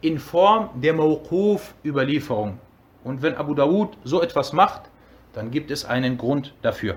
in 0.00 0.20
Form 0.20 0.70
der 0.80 0.94
Mawquf-Überlieferung. 0.94 2.60
Und 3.02 3.22
wenn 3.22 3.34
Abu 3.34 3.54
Dawud 3.54 3.96
so 4.04 4.22
etwas 4.22 4.52
macht, 4.52 4.89
dann 5.32 5.50
gibt 5.50 5.70
es 5.70 5.84
einen 5.84 6.18
Grund 6.18 6.54
dafür. 6.62 6.96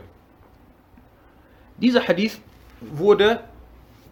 Dieser 1.78 2.08
Hadith 2.08 2.40
wurde 2.82 3.42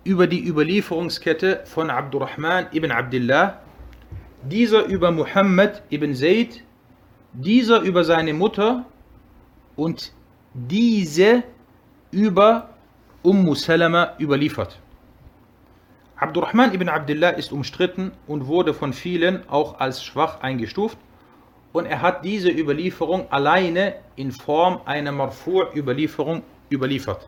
über 0.03 0.27
die 0.27 0.45
Überlieferungskette 0.47 1.61
von 1.65 1.89
Abdurrahman 1.89 2.67
ibn 2.73 2.91
Abdullah, 2.91 3.61
dieser 4.43 4.85
über 4.85 5.11
Muhammad 5.11 5.83
ibn 5.91 6.15
Zayd, 6.15 6.63
dieser 7.33 7.81
über 7.81 8.03
seine 8.03 8.33
Mutter 8.33 8.85
und 9.75 10.11
diese 10.53 11.43
über 12.11 12.69
Umm 13.23 13.53
Salama 13.55 14.15
überliefert. 14.19 14.79
Abdurrahman 16.15 16.73
ibn 16.73 16.89
Abdullah 16.89 17.29
ist 17.29 17.51
umstritten 17.51 18.11
und 18.27 18.47
wurde 18.47 18.73
von 18.73 18.93
vielen 18.93 19.47
auch 19.47 19.79
als 19.79 20.03
schwach 20.03 20.41
eingestuft 20.41 20.97
und 21.73 21.85
er 21.85 22.01
hat 22.01 22.25
diese 22.25 22.49
Überlieferung 22.49 23.31
alleine 23.31 23.95
in 24.15 24.31
Form 24.31 24.81
einer 24.85 25.11
Marfu'-Überlieferung 25.11 26.43
überliefert. 26.71 27.27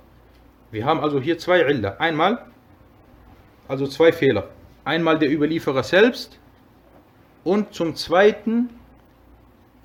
Wir 0.72 0.86
haben 0.86 1.00
also 1.00 1.22
hier 1.22 1.38
zwei 1.38 1.62
Illa. 1.62 1.96
Einmal, 2.00 2.46
also 3.68 3.88
zwei 3.88 4.12
Fehler. 4.12 4.50
Einmal 4.84 5.20
der 5.20 5.32
Überlieferer 5.32 5.84
selbst 5.84 6.40
Und 7.44 7.74
zum 7.74 7.96
Zweiten 7.96 8.70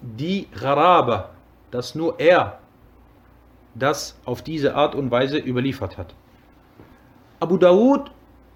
die 0.01 0.47
Gharaba, 0.61 1.31
dass 1.71 1.94
nur 1.94 2.21
er 2.21 2.61
das 3.75 4.16
auf 4.25 4.42
diese 4.42 4.75
Art 4.75 4.94
und 4.94 5.11
Weise 5.11 5.38
überliefert 5.38 5.99
hat. 5.99 6.14
Abu 7.40 7.57
Dawud, 7.57 8.11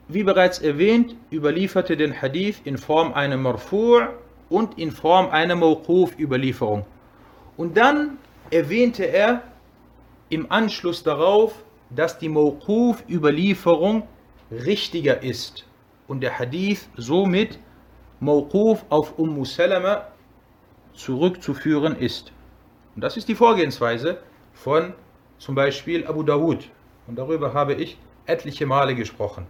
wie 0.08 0.22
bereits 0.22 0.58
erwähnt, 0.60 1.16
überlieferte 1.32 1.96
den 1.96 2.20
Hadith 2.20 2.60
in 2.64 2.78
Form 2.78 3.12
einer 3.12 3.36
Marfu' 3.36 4.08
und 4.52 4.78
in 4.78 4.90
Form 4.90 5.30
einer 5.30 5.56
Mawquf-Überlieferung. 5.56 6.84
Und 7.56 7.76
dann 7.76 8.18
erwähnte 8.50 9.04
er 9.04 9.42
im 10.28 10.50
Anschluss 10.52 11.02
darauf, 11.02 11.64
dass 11.90 12.18
die 12.18 12.28
Mawquf-Überlieferung 12.28 14.06
richtiger 14.50 15.22
ist 15.22 15.66
und 16.06 16.20
der 16.20 16.38
Hadith 16.38 16.88
somit 16.96 17.58
Mawquf 18.20 18.84
auf 18.90 19.18
Umm 19.18 19.44
Salama 19.44 20.06
zurückzuführen 20.92 21.96
ist. 21.96 22.32
Und 22.94 23.02
das 23.02 23.16
ist 23.16 23.28
die 23.28 23.34
Vorgehensweise 23.34 24.18
von 24.52 24.92
zum 25.38 25.54
Beispiel 25.54 26.06
Abu 26.06 26.22
Dawud. 26.22 26.68
Und 27.06 27.18
darüber 27.18 27.54
habe 27.54 27.74
ich 27.74 27.98
etliche 28.26 28.66
Male 28.66 28.94
gesprochen. 28.94 29.46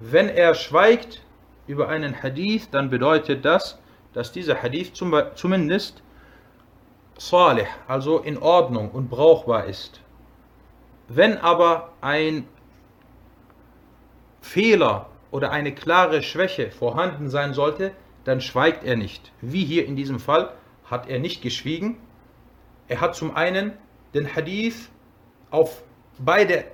Wenn 0.00 0.28
er 0.28 0.54
schweigt 0.54 1.22
über 1.66 1.88
einen 1.88 2.22
Hadith, 2.22 2.70
dann 2.70 2.90
bedeutet 2.90 3.44
das, 3.44 3.78
dass 4.16 4.32
dieser 4.32 4.62
Hadith 4.62 4.94
zum, 4.94 5.14
zumindest 5.34 6.02
salih, 7.18 7.66
also 7.86 8.18
in 8.18 8.38
Ordnung 8.38 8.90
und 8.90 9.10
brauchbar 9.10 9.66
ist. 9.66 10.00
Wenn 11.08 11.36
aber 11.36 11.92
ein 12.00 12.48
Fehler 14.40 15.10
oder 15.30 15.50
eine 15.50 15.74
klare 15.74 16.22
Schwäche 16.22 16.70
vorhanden 16.70 17.28
sein 17.28 17.52
sollte, 17.52 17.92
dann 18.24 18.40
schweigt 18.40 18.84
er 18.84 18.96
nicht. 18.96 19.32
Wie 19.42 19.66
hier 19.66 19.84
in 19.84 19.96
diesem 19.96 20.18
Fall 20.18 20.50
hat 20.86 21.10
er 21.10 21.18
nicht 21.18 21.42
geschwiegen. 21.42 21.98
Er 22.88 23.02
hat 23.02 23.16
zum 23.16 23.36
einen 23.36 23.74
den 24.14 24.34
Hadith 24.34 24.88
auf 25.50 25.82
beide 26.18 26.64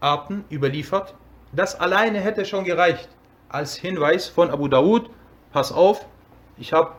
Arten 0.00 0.44
überliefert. 0.50 1.14
Das 1.52 1.80
alleine 1.80 2.20
hätte 2.20 2.44
schon 2.44 2.64
gereicht 2.64 3.08
als 3.48 3.74
Hinweis 3.74 4.28
von 4.28 4.50
Abu 4.50 4.68
Dawud. 4.68 5.08
Pass 5.50 5.72
auf, 5.72 6.04
ich, 6.60 6.72
hab, 6.72 6.98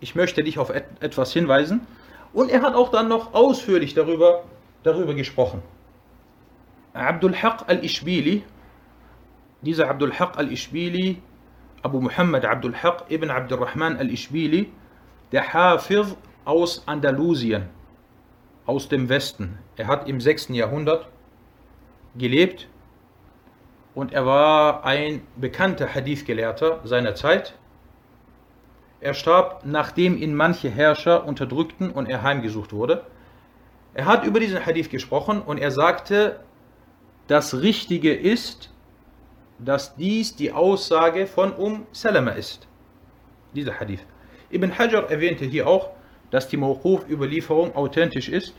ich 0.00 0.14
möchte 0.14 0.42
dich 0.42 0.58
auf 0.58 0.70
etwas 0.70 1.32
hinweisen. 1.32 1.86
Und 2.32 2.50
er 2.50 2.62
hat 2.62 2.74
auch 2.74 2.90
dann 2.90 3.08
noch 3.08 3.32
ausführlich 3.32 3.94
darüber, 3.94 4.44
darüber 4.82 5.14
gesprochen. 5.14 5.62
Abdul 6.92 7.34
Haq 7.34 7.64
al-Ishbili, 7.66 8.42
dieser 9.62 9.88
Abdul 9.88 10.12
Haq 10.12 10.36
al-Ishbili, 10.36 11.22
Abu 11.82 12.00
Muhammad 12.00 12.44
Abdul 12.44 12.74
Haq 12.74 13.04
ibn 13.08 13.30
Abdurrahman 13.30 13.96
al-Ishbili, 13.96 14.70
der 15.32 15.52
Hafiz 15.52 16.16
aus 16.44 16.82
Andalusien, 16.86 17.68
aus 18.66 18.88
dem 18.88 19.08
Westen. 19.08 19.58
Er 19.76 19.86
hat 19.86 20.08
im 20.08 20.20
6. 20.20 20.48
Jahrhundert 20.48 21.08
gelebt 22.16 22.68
und 23.94 24.12
er 24.12 24.26
war 24.26 24.84
ein 24.84 25.22
bekannter 25.36 25.94
Hadith-Gelehrter 25.94 26.80
seiner 26.84 27.14
Zeit. 27.14 27.54
Er 29.06 29.14
starb, 29.14 29.60
nachdem 29.64 30.18
ihn 30.20 30.34
manche 30.34 30.68
Herrscher 30.68 31.28
unterdrückten 31.28 31.92
und 31.92 32.08
er 32.08 32.24
heimgesucht 32.24 32.72
wurde. 32.72 33.04
Er 33.94 34.06
hat 34.06 34.24
über 34.24 34.40
diesen 34.40 34.66
Hadith 34.66 34.90
gesprochen 34.90 35.42
und 35.42 35.58
er 35.58 35.70
sagte, 35.70 36.40
das 37.28 37.54
Richtige 37.54 38.12
ist, 38.12 38.74
dass 39.60 39.94
dies 39.94 40.34
die 40.34 40.50
Aussage 40.50 41.28
von 41.28 41.52
Um 41.52 41.86
Salama 41.92 42.32
ist. 42.32 42.66
Dieser 43.54 43.78
Hadith. 43.78 44.04
Ibn 44.50 44.76
Hajar 44.76 45.08
erwähnte 45.08 45.44
hier 45.44 45.68
auch, 45.68 45.90
dass 46.32 46.48
die 46.48 46.56
Mawquf-Überlieferung 46.56 47.76
authentisch 47.76 48.28
ist. 48.28 48.54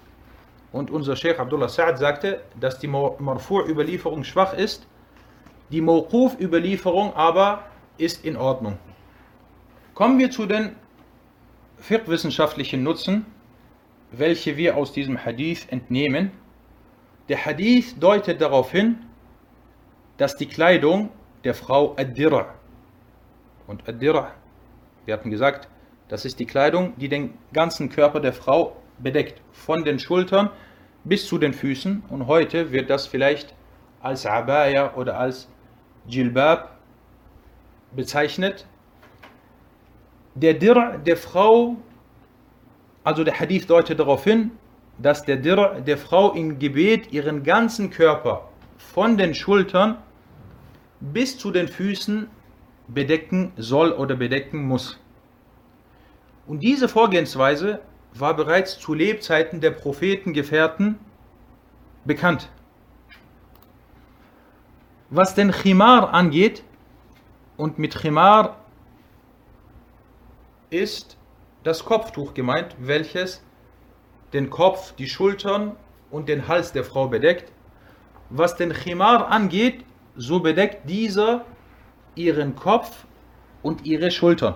Und 0.72 0.92
unser 0.92 1.18
Sheikh 1.18 1.42
Abdullah 1.42 1.68
Sa'ad 1.68 1.98
sagte, 1.98 2.40
dass 2.58 2.80
die 2.80 2.88
Marfu'-Überlieferung 2.88 4.24
schwach 4.24 4.54
ist. 4.54 4.88
Die 5.72 5.82
Mawquf-Überlieferung 5.82 7.14
aber 7.16 7.66
ist 7.98 8.24
in 8.24 8.38
Ordnung. 8.38 8.80
Kommen 9.98 10.20
wir 10.20 10.30
zu 10.30 10.46
den 10.46 10.76
fiqh-wissenschaftlichen 11.80 12.84
Nutzen, 12.84 13.26
welche 14.12 14.56
wir 14.56 14.78
aus 14.78 14.92
diesem 14.94 15.26
Hadith 15.26 15.66
entnehmen. 15.72 16.30
Der 17.30 17.44
Hadith 17.44 17.96
deutet 18.00 18.40
darauf 18.40 18.72
hin, 18.72 19.00
dass 20.18 20.36
die 20.36 20.46
Kleidung 20.46 21.10
der 21.44 21.56
Frau 21.56 21.96
Ad-Dir' 21.98 22.46
und 23.66 23.90
Ad-Dir' 23.90 24.34
wir 25.06 25.14
hatten 25.16 25.32
gesagt, 25.32 25.68
das 26.10 26.26
ist 26.26 26.40
die 26.40 26.46
Kleidung, 26.46 26.94
die 26.98 27.10
den 27.10 27.34
ganzen 27.52 27.90
Körper 27.90 28.20
der 28.20 28.34
Frau 28.34 28.78
bedeckt, 29.00 29.42
von 29.52 29.84
den 29.84 29.98
Schultern 29.98 30.52
bis 31.06 31.26
zu 31.26 31.40
den 31.40 31.54
Füßen. 31.54 32.04
Und 32.10 32.28
heute 32.28 32.72
wird 32.72 32.92
das 32.92 33.08
vielleicht 33.08 33.56
als 34.00 34.28
Abaya 34.28 34.94
oder 34.94 35.18
als 35.18 35.50
Jilbab 36.06 36.78
bezeichnet. 37.96 38.68
Der 40.40 40.54
Dir 40.54 41.00
der 41.04 41.18
Frau, 41.18 41.78
also 43.04 43.24
der 43.24 43.40
Hadith 43.40 43.66
deutet 43.66 44.00
darauf 44.00 44.24
hin, 44.24 44.52
dass 45.00 45.24
der 45.24 45.38
Dir 45.38 45.82
der 45.82 45.98
Frau 45.98 46.34
im 46.34 46.60
Gebet 46.60 47.12
ihren 47.12 47.42
ganzen 47.42 47.90
Körper 47.90 48.48
von 48.78 49.18
den 49.18 49.34
Schultern 49.34 49.98
bis 51.00 51.40
zu 51.40 51.50
den 51.50 51.68
Füßen 51.68 52.30
bedecken 52.88 53.52
soll 53.58 53.92
oder 53.92 54.16
bedecken 54.16 54.68
muss. 54.68 55.00
Und 56.46 56.62
diese 56.62 56.88
Vorgehensweise 56.88 57.82
war 58.14 58.36
bereits 58.36 58.78
zu 58.78 58.94
Lebzeiten 58.94 59.60
der 59.60 59.72
Prophetengefährten 59.72 61.00
bekannt. 62.06 62.50
Was 65.10 65.34
den 65.34 65.52
Chimar 65.52 66.14
angeht, 66.14 66.64
und 67.58 67.80
mit 67.80 68.00
Chimar 68.00 68.58
ist 70.70 71.18
das 71.64 71.84
Kopftuch 71.84 72.34
gemeint, 72.34 72.76
welches 72.80 73.44
den 74.34 74.50
Kopf, 74.50 74.94
die 74.96 75.08
Schultern 75.08 75.76
und 76.12 76.30
den 76.30 76.48
Hals 76.48 76.72
der 76.72 76.84
Frau 76.84 77.08
bedeckt. 77.08 77.52
Was 78.30 78.56
den 78.56 78.74
Chimar 78.74 79.30
angeht, 79.30 79.86
so 80.16 80.40
bedeckt 80.40 80.90
dieser 80.90 81.46
ihren 82.16 82.56
Kopf 82.56 83.06
und 83.62 83.86
ihre 83.86 84.12
Schultern. 84.12 84.56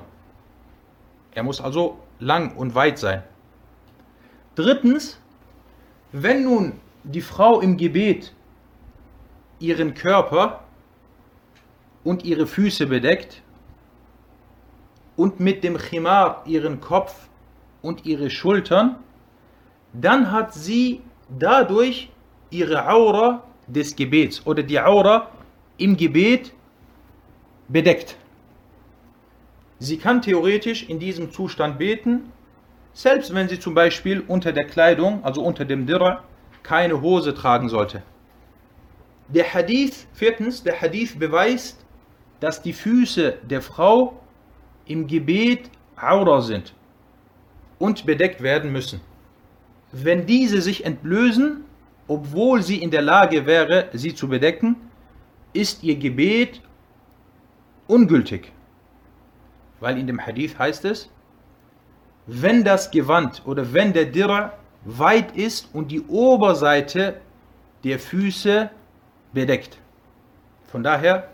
Er 1.34 1.44
muss 1.44 1.62
also 1.62 2.00
lang 2.20 2.56
und 2.58 2.76
weit 2.76 3.00
sein. 3.00 3.24
Drittens, 4.56 5.20
wenn 6.12 6.44
nun 6.44 6.74
die 7.04 7.22
Frau 7.22 7.62
im 7.62 7.78
Gebet 7.78 8.34
ihren 9.60 9.94
Körper 9.94 10.64
und 12.04 12.26
ihre 12.26 12.48
Füße 12.48 12.88
bedeckt 12.88 13.42
und 15.22 15.40
mit 15.40 15.64
dem 15.64 15.78
Chimar 15.78 16.42
ihren 16.48 16.82
Kopf 16.82 17.14
und 17.84 18.08
ihre 18.08 18.32
Schultern, 18.32 18.96
dann 19.94 20.32
hat 20.32 20.56
sie 20.56 21.02
dadurch 21.30 22.10
ihre 22.50 22.90
Aura 22.90 23.44
des 23.68 23.96
Gebets 23.96 24.42
oder 24.48 24.64
die 24.64 24.80
Aura 24.80 25.30
im 25.78 25.96
Gebet 25.96 26.54
bedeckt. 27.68 28.18
Sie 29.78 29.98
kann 29.98 30.24
theoretisch 30.24 30.90
in 30.90 30.98
diesem 30.98 31.32
Zustand 31.32 31.78
beten, 31.78 32.32
selbst 32.94 33.32
wenn 33.36 33.48
sie 33.48 33.60
zum 33.60 33.76
Beispiel 33.76 34.24
unter 34.28 34.52
der 34.52 34.66
Kleidung, 34.66 35.24
also 35.24 35.44
unter 35.44 35.66
dem 35.66 35.86
Dirr, 35.86 36.24
keine 36.64 37.00
Hose 37.00 37.36
tragen 37.36 37.70
sollte. 37.70 38.02
Der 39.28 39.54
Hadith, 39.54 40.08
viertens, 40.14 40.64
der 40.64 40.82
Hadith 40.82 41.20
beweist, 41.20 41.86
dass 42.40 42.64
die 42.64 42.74
Füße 42.74 43.38
der 43.44 43.62
Frau 43.62 44.21
im 44.86 45.08
Gebet 45.08 45.70
Aura 45.96 46.42
sind 46.42 46.74
und 47.80 48.06
bedeckt 48.06 48.42
werden 48.42 48.72
müssen. 48.72 49.02
Wenn 49.92 50.26
diese 50.26 50.62
sich 50.62 50.86
entlösen, 50.86 51.66
obwohl 52.08 52.62
sie 52.62 52.82
in 52.82 52.92
der 52.92 53.02
Lage 53.02 53.46
wäre, 53.46 53.90
sie 53.94 54.16
zu 54.16 54.28
bedecken, 54.28 54.76
ist 55.54 55.84
ihr 55.84 55.96
Gebet 55.96 56.62
ungültig. 57.88 58.52
Weil 59.80 59.98
in 59.98 60.08
dem 60.08 60.26
Hadith 60.26 60.58
heißt 60.58 60.86
es, 60.86 61.10
wenn 62.28 62.64
das 62.64 62.92
Gewand 62.92 63.42
oder 63.46 63.74
wenn 63.74 63.94
der 63.94 64.06
Dirr 64.06 64.54
weit 64.86 65.36
ist 65.36 65.70
und 65.74 65.92
die 65.92 66.02
Oberseite 66.02 67.20
der 67.84 68.00
Füße 68.00 68.70
bedeckt. 69.34 69.78
Von 70.68 70.84
daher 70.84 71.30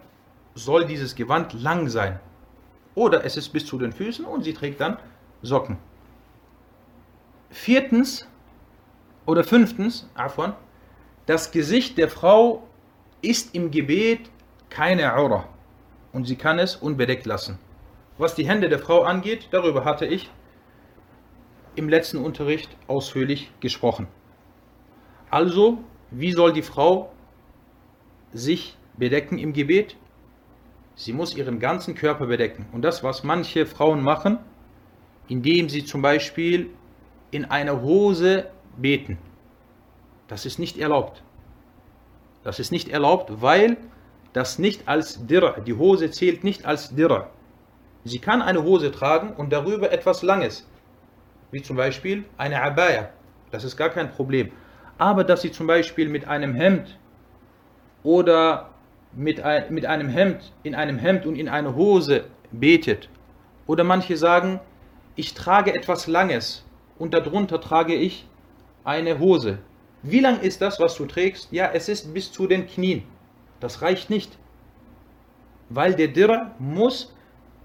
soll 0.55 0.85
dieses 0.85 1.13
Gewand 1.15 1.53
lang 1.53 1.87
sein. 1.89 2.19
Oder 2.97 3.23
es 3.23 3.37
ist 3.37 3.49
bis 3.49 3.63
zu 3.63 3.77
den 3.77 3.93
Füßen 3.93 4.25
und 4.25 4.41
sie 4.41 4.55
trägt 4.55 4.81
dann 4.81 4.97
Socken. 5.43 5.77
Viertens 7.51 8.27
oder 9.27 9.43
fünftens, 9.43 10.09
Afwan, 10.15 10.55
das 11.27 11.51
Gesicht 11.51 11.99
der 11.99 12.09
Frau 12.09 12.67
ist 13.21 13.53
im 13.53 13.69
Gebet 13.69 14.31
keine 14.71 15.15
Aura 15.15 15.47
und 16.11 16.25
sie 16.25 16.37
kann 16.37 16.57
es 16.57 16.75
unbedeckt 16.75 17.27
lassen. 17.27 17.59
Was 18.17 18.33
die 18.33 18.47
Hände 18.47 18.67
der 18.67 18.79
Frau 18.79 19.03
angeht, 19.03 19.49
darüber 19.51 19.85
hatte 19.85 20.07
ich 20.07 20.31
im 21.75 21.89
letzten 21.89 22.17
Unterricht 22.17 22.75
ausführlich 22.87 23.51
gesprochen. 23.59 24.07
Also, 25.29 25.83
wie 26.09 26.31
soll 26.31 26.51
die 26.51 26.63
Frau 26.63 27.11
sich 28.33 28.75
bedecken 28.97 29.37
im 29.37 29.53
Gebet? 29.53 29.97
Sie 30.97 31.13
muss 31.13 31.35
ihren 31.35 31.59
ganzen 31.59 31.93
Körper 31.93 32.25
bedecken. 32.25 32.65
Und 32.71 32.81
das, 32.81 33.03
was 33.03 33.23
manche 33.23 33.67
Frauen 33.67 34.01
machen, 34.01 34.39
indem 35.27 35.69
sie 35.69 35.85
zum 35.85 36.01
Beispiel 36.01 36.71
in 37.29 37.45
einer 37.45 37.83
Hose 37.83 38.49
beten, 38.77 39.19
das 40.27 40.45
ist 40.47 40.57
nicht 40.57 40.77
erlaubt. 40.79 41.21
Das 42.43 42.59
ist 42.59 42.71
nicht 42.71 42.89
erlaubt, 42.89 43.41
weil 43.41 43.77
das 44.33 44.57
nicht 44.57 44.87
als 44.87 45.27
Dirr, 45.27 45.61
die 45.65 45.75
Hose 45.75 46.09
zählt 46.09 46.43
nicht 46.43 46.65
als 46.65 46.95
Dirr. 46.95 47.29
Sie 48.03 48.19
kann 48.19 48.41
eine 48.41 48.63
Hose 48.63 48.91
tragen 48.91 49.33
und 49.33 49.53
darüber 49.53 49.91
etwas 49.91 50.23
Langes, 50.23 50.67
wie 51.51 51.61
zum 51.61 51.77
Beispiel 51.77 52.25
eine 52.37 52.61
Abaya. 52.63 53.09
Das 53.51 53.63
ist 53.63 53.77
gar 53.77 53.89
kein 53.89 54.09
Problem. 54.09 54.51
Aber 54.97 55.23
dass 55.23 55.43
sie 55.43 55.51
zum 55.51 55.67
Beispiel 55.67 56.09
mit 56.09 56.27
einem 56.27 56.55
Hemd 56.55 56.97
oder 58.01 58.71
mit, 59.13 59.39
ein, 59.41 59.73
mit 59.73 59.85
einem 59.85 60.09
Hemd, 60.09 60.51
in 60.63 60.75
einem 60.75 60.97
Hemd 60.97 61.25
und 61.25 61.35
in 61.35 61.49
einer 61.49 61.75
Hose 61.75 62.25
betet. 62.51 63.09
Oder 63.65 63.83
manche 63.83 64.17
sagen, 64.17 64.59
ich 65.15 65.33
trage 65.33 65.73
etwas 65.73 66.07
Langes 66.07 66.65
und 66.97 67.13
darunter 67.13 67.59
trage 67.59 67.95
ich 67.95 68.27
eine 68.83 69.19
Hose. 69.19 69.59
Wie 70.03 70.19
lang 70.19 70.39
ist 70.39 70.61
das, 70.61 70.79
was 70.79 70.95
du 70.95 71.05
trägst? 71.05 71.51
Ja, 71.51 71.71
es 71.73 71.89
ist 71.89 72.13
bis 72.13 72.31
zu 72.31 72.47
den 72.47 72.67
Knien. 72.67 73.03
Das 73.59 73.81
reicht 73.81 74.09
nicht. 74.09 74.37
Weil 75.69 75.95
der 75.95 76.07
Dirr 76.07 76.55
muss 76.59 77.13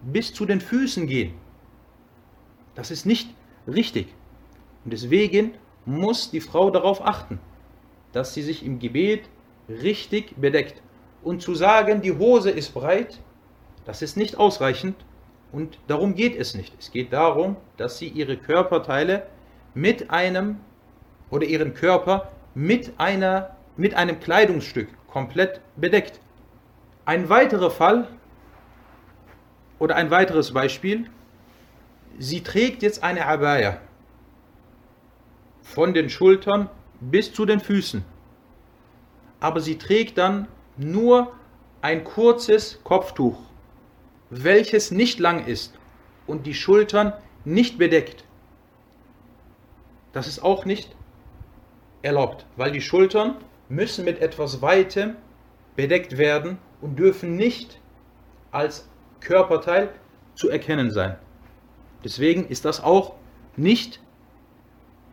bis 0.00 0.32
zu 0.32 0.46
den 0.46 0.60
Füßen 0.60 1.06
gehen. 1.06 1.34
Das 2.74 2.90
ist 2.90 3.06
nicht 3.06 3.30
richtig. 3.68 4.08
Und 4.84 4.92
deswegen 4.92 5.52
muss 5.84 6.30
die 6.30 6.40
Frau 6.40 6.70
darauf 6.70 7.04
achten, 7.04 7.38
dass 8.12 8.34
sie 8.34 8.42
sich 8.42 8.64
im 8.64 8.78
Gebet 8.78 9.28
richtig 9.68 10.34
bedeckt. 10.36 10.82
Und 11.22 11.42
zu 11.42 11.54
sagen, 11.54 12.02
die 12.02 12.16
Hose 12.16 12.50
ist 12.50 12.74
breit, 12.74 13.18
das 13.84 14.02
ist 14.02 14.16
nicht 14.16 14.38
ausreichend 14.38 14.96
und 15.52 15.78
darum 15.86 16.14
geht 16.14 16.36
es 16.36 16.54
nicht. 16.54 16.74
Es 16.78 16.90
geht 16.90 17.12
darum, 17.12 17.56
dass 17.76 17.98
sie 17.98 18.08
ihre 18.08 18.36
Körperteile 18.36 19.26
mit 19.74 20.10
einem 20.10 20.60
oder 21.30 21.46
ihren 21.46 21.74
Körper 21.74 22.32
mit, 22.54 22.92
einer, 22.98 23.56
mit 23.76 23.94
einem 23.94 24.20
Kleidungsstück 24.20 24.88
komplett 25.08 25.60
bedeckt. 25.76 26.20
Ein 27.04 27.28
weiterer 27.28 27.70
Fall 27.70 28.06
oder 29.78 29.96
ein 29.96 30.10
weiteres 30.10 30.52
Beispiel, 30.52 31.10
sie 32.18 32.42
trägt 32.42 32.82
jetzt 32.82 33.02
eine 33.02 33.26
Abaya 33.26 33.78
von 35.62 35.94
den 35.94 36.10
Schultern 36.10 36.68
bis 37.00 37.32
zu 37.32 37.46
den 37.46 37.60
Füßen. 37.60 38.04
Aber 39.40 39.60
sie 39.60 39.78
trägt 39.78 40.18
dann 40.18 40.46
nur 40.76 41.32
ein 41.80 42.04
kurzes 42.04 42.80
Kopftuch, 42.84 43.38
welches 44.30 44.90
nicht 44.90 45.18
lang 45.18 45.46
ist 45.46 45.78
und 46.26 46.46
die 46.46 46.54
Schultern 46.54 47.12
nicht 47.44 47.78
bedeckt. 47.78 48.24
Das 50.12 50.26
ist 50.26 50.42
auch 50.42 50.64
nicht 50.64 50.94
erlaubt, 52.02 52.46
weil 52.56 52.72
die 52.72 52.80
Schultern 52.80 53.36
müssen 53.68 54.04
mit 54.04 54.20
etwas 54.20 54.62
Weitem 54.62 55.16
bedeckt 55.76 56.18
werden 56.18 56.58
und 56.80 56.98
dürfen 56.98 57.36
nicht 57.36 57.80
als 58.50 58.88
Körperteil 59.20 59.90
zu 60.34 60.50
erkennen 60.50 60.90
sein. 60.90 61.16
Deswegen 62.04 62.46
ist 62.46 62.64
das 62.64 62.82
auch 62.82 63.14
nicht 63.56 64.00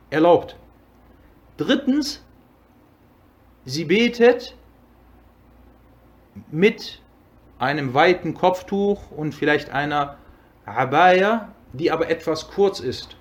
erlaubt. 0.09 0.57
Drittens, 1.57 2.23
sie 3.65 3.85
betet 3.85 4.55
mit 6.51 7.01
einem 7.57 7.93
weiten 7.93 8.33
Kopftuch 8.33 9.11
und 9.11 9.33
vielleicht 9.33 9.69
einer 9.69 10.17
Abaya, 10.65 11.49
die 11.73 11.91
aber 11.91 12.09
etwas 12.09 12.49
kurz 12.49 12.79
ist. 12.79 13.17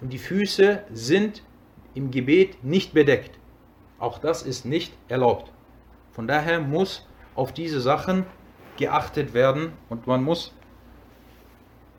Und 0.00 0.12
die 0.12 0.18
Füße 0.18 0.84
sind 0.92 1.42
im 1.94 2.10
Gebet 2.10 2.62
nicht 2.62 2.94
bedeckt. 2.94 3.38
Auch 3.98 4.18
das 4.18 4.42
ist 4.42 4.64
nicht 4.64 4.92
erlaubt. 5.08 5.50
Von 6.12 6.28
daher 6.28 6.60
muss 6.60 7.06
auf 7.34 7.52
diese 7.52 7.80
Sachen 7.80 8.26
geachtet 8.76 9.34
werden 9.34 9.72
und 9.88 10.06
man 10.06 10.22
muss 10.22 10.54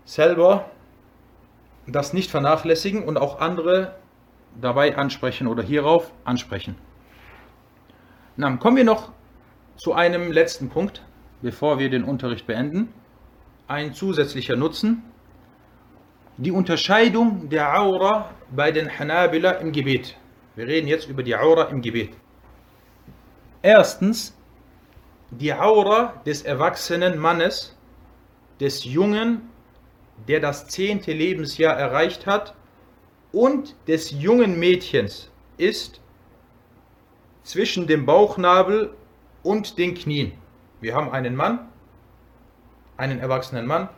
selber 0.06 0.70
das 1.88 2.14
nicht 2.14 2.32
vernachlässigen 2.32 3.04
und 3.04 3.18
auch 3.18 3.40
andere 3.40 3.96
dabei 4.60 4.98
ansprechen 4.98 5.48
oder 5.48 5.64
hierauf 5.64 6.12
ansprechen. 6.24 6.76
Dann 8.38 8.60
kommen 8.60 8.78
wir 8.78 8.86
noch 8.86 9.12
zu 9.80 9.94
einem 9.94 10.32
letzten 10.32 10.70
Punkt, 10.70 11.02
bevor 11.42 11.80
wir 11.80 11.90
den 11.90 12.04
Unterricht 12.04 12.46
beenden. 12.46 12.94
Ein 13.68 13.94
zusätzlicher 13.94 14.58
Nutzen. 14.58 15.04
Die 16.36 16.52
Unterscheidung 16.52 17.48
der 17.50 17.80
Aura 17.80 18.30
bei 18.52 18.74
den 18.74 19.00
Hanabila 19.00 19.52
im 19.52 19.72
Gebet. 19.72 20.18
Wir 20.56 20.68
reden 20.68 20.88
jetzt 20.88 21.08
über 21.08 21.24
die 21.24 21.36
Aura 21.36 21.64
im 21.70 21.82
Gebet. 21.82 22.12
Erstens 23.62 24.38
die 25.32 25.54
Aura 25.54 26.22
des 26.26 26.42
erwachsenen 26.42 27.18
Mannes, 27.18 27.78
des 28.60 28.84
Jungen, 28.84 29.50
der 30.28 30.42
das 30.42 30.68
zehnte 30.68 31.14
Lebensjahr 31.14 31.78
erreicht 31.78 32.28
hat, 32.28 32.54
und 33.32 33.76
des 33.88 34.12
jungen 34.12 34.60
Mädchens 34.60 35.30
ist 35.58 36.02
zwischen 37.44 37.88
dem 37.88 38.06
Bauchnabel 38.06 38.94
und 39.44 39.78
den 39.78 39.96
Knien. 39.96 40.34
Wir 40.82 40.96
haben 40.96 41.12
einen 41.12 41.36
Mann, 41.36 41.68
einen 42.98 43.20
erwachsenen 43.20 43.66
Mann 43.66 43.90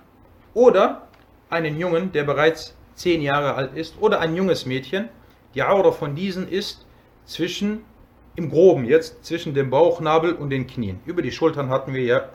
oder 0.53 1.07
einen 1.49 1.77
Jungen, 1.77 2.11
der 2.11 2.23
bereits 2.23 2.75
zehn 2.95 3.21
Jahre 3.21 3.55
alt 3.55 3.75
ist 3.75 3.99
oder 3.99 4.19
ein 4.19 4.35
junges 4.35 4.65
Mädchen. 4.65 5.09
Die 5.55 5.63
Aura 5.63 5.91
von 5.91 6.15
diesen 6.15 6.47
ist 6.47 6.85
zwischen 7.25 7.83
im 8.35 8.49
Groben 8.49 8.85
jetzt 8.85 9.25
zwischen 9.25 9.53
dem 9.53 9.69
Bauchnabel 9.69 10.33
und 10.33 10.49
den 10.49 10.67
Knien. 10.67 10.99
Über 11.05 11.21
die 11.21 11.31
Schultern 11.31 11.69
hatten 11.69 11.93
wir 11.93 12.03
ja 12.03 12.29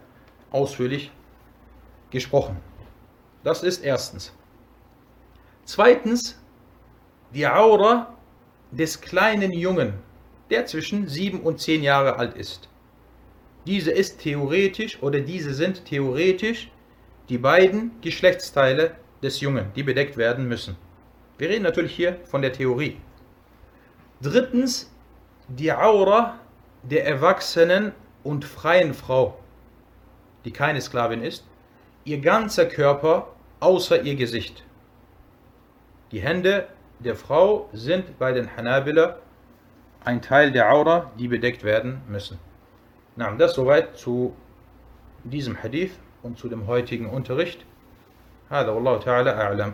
ausführlich 0.51 1.11
gesprochen. 2.11 2.59
Das 3.43 3.63
ist 3.63 3.83
erstens. 3.85 4.33
Zweitens, 5.65 6.39
die 7.33 7.47
Aura 7.47 8.15
des 8.71 9.01
kleinen 9.01 9.53
Jungen, 9.53 9.95
der 10.51 10.67
zwischen 10.67 11.09
sieben 11.09 11.41
und 11.41 11.61
zehn 11.61 11.83
Jahre 11.83 12.17
alt 12.17 12.35
ist. 12.37 12.69
Diese 13.67 13.91
ist 13.91 14.21
theoretisch 14.21 15.03
oder 15.03 15.21
diese 15.21 15.53
sind 15.53 15.85
theoretisch 15.85 16.71
die 17.29 17.39
beiden 17.39 17.91
Geschlechtsteile 18.01 18.95
des 19.23 19.41
Jungen, 19.41 19.73
die 19.75 19.83
bedeckt 19.83 20.17
werden 20.17 20.47
müssen. 20.47 20.77
Wir 21.39 21.49
reden 21.49 21.65
natürlich 21.65 21.95
hier 21.95 22.19
von 22.25 22.43
der 22.43 22.53
Theorie. 22.53 22.99
Drittens 24.23 24.93
die 25.49 25.73
Aura 25.73 26.39
der 26.83 27.07
erwachsenen 27.07 27.93
und 28.23 28.45
freien 28.45 28.95
Frau, 28.95 29.39
die 30.45 30.53
keine 30.53 30.81
Sklavin 30.81 31.23
ist, 31.23 31.45
ihr 32.05 32.21
ganzer 32.21 32.67
Körper 32.67 33.35
außer 33.59 34.03
ihr 34.03 34.15
Gesicht. 34.15 34.65
Die 36.13 36.21
Hände 36.21 36.69
der 37.01 37.17
Frau 37.17 37.69
sind 37.73 38.19
bei 38.19 38.33
den 38.33 38.57
Hanabila 38.57 39.19
ein 40.05 40.23
Teil 40.23 40.53
der 40.53 40.73
Aura, 40.73 41.11
die 41.19 41.27
bedeckt 41.27 41.65
werden 41.65 42.01
müssen. 42.09 42.39
Na, 43.16 43.32
das 43.32 43.54
soweit 43.54 43.98
zu 43.98 44.34
diesem 45.24 45.62
Hadith 45.62 45.92
und 46.24 46.38
zu 46.38 46.50
dem 46.50 46.68
heutigen 46.68 47.10
Unterricht. 47.10 47.66
هذا 48.50 48.70
والله 48.72 48.98
تعالى 49.00 49.30
أعلم 49.30 49.74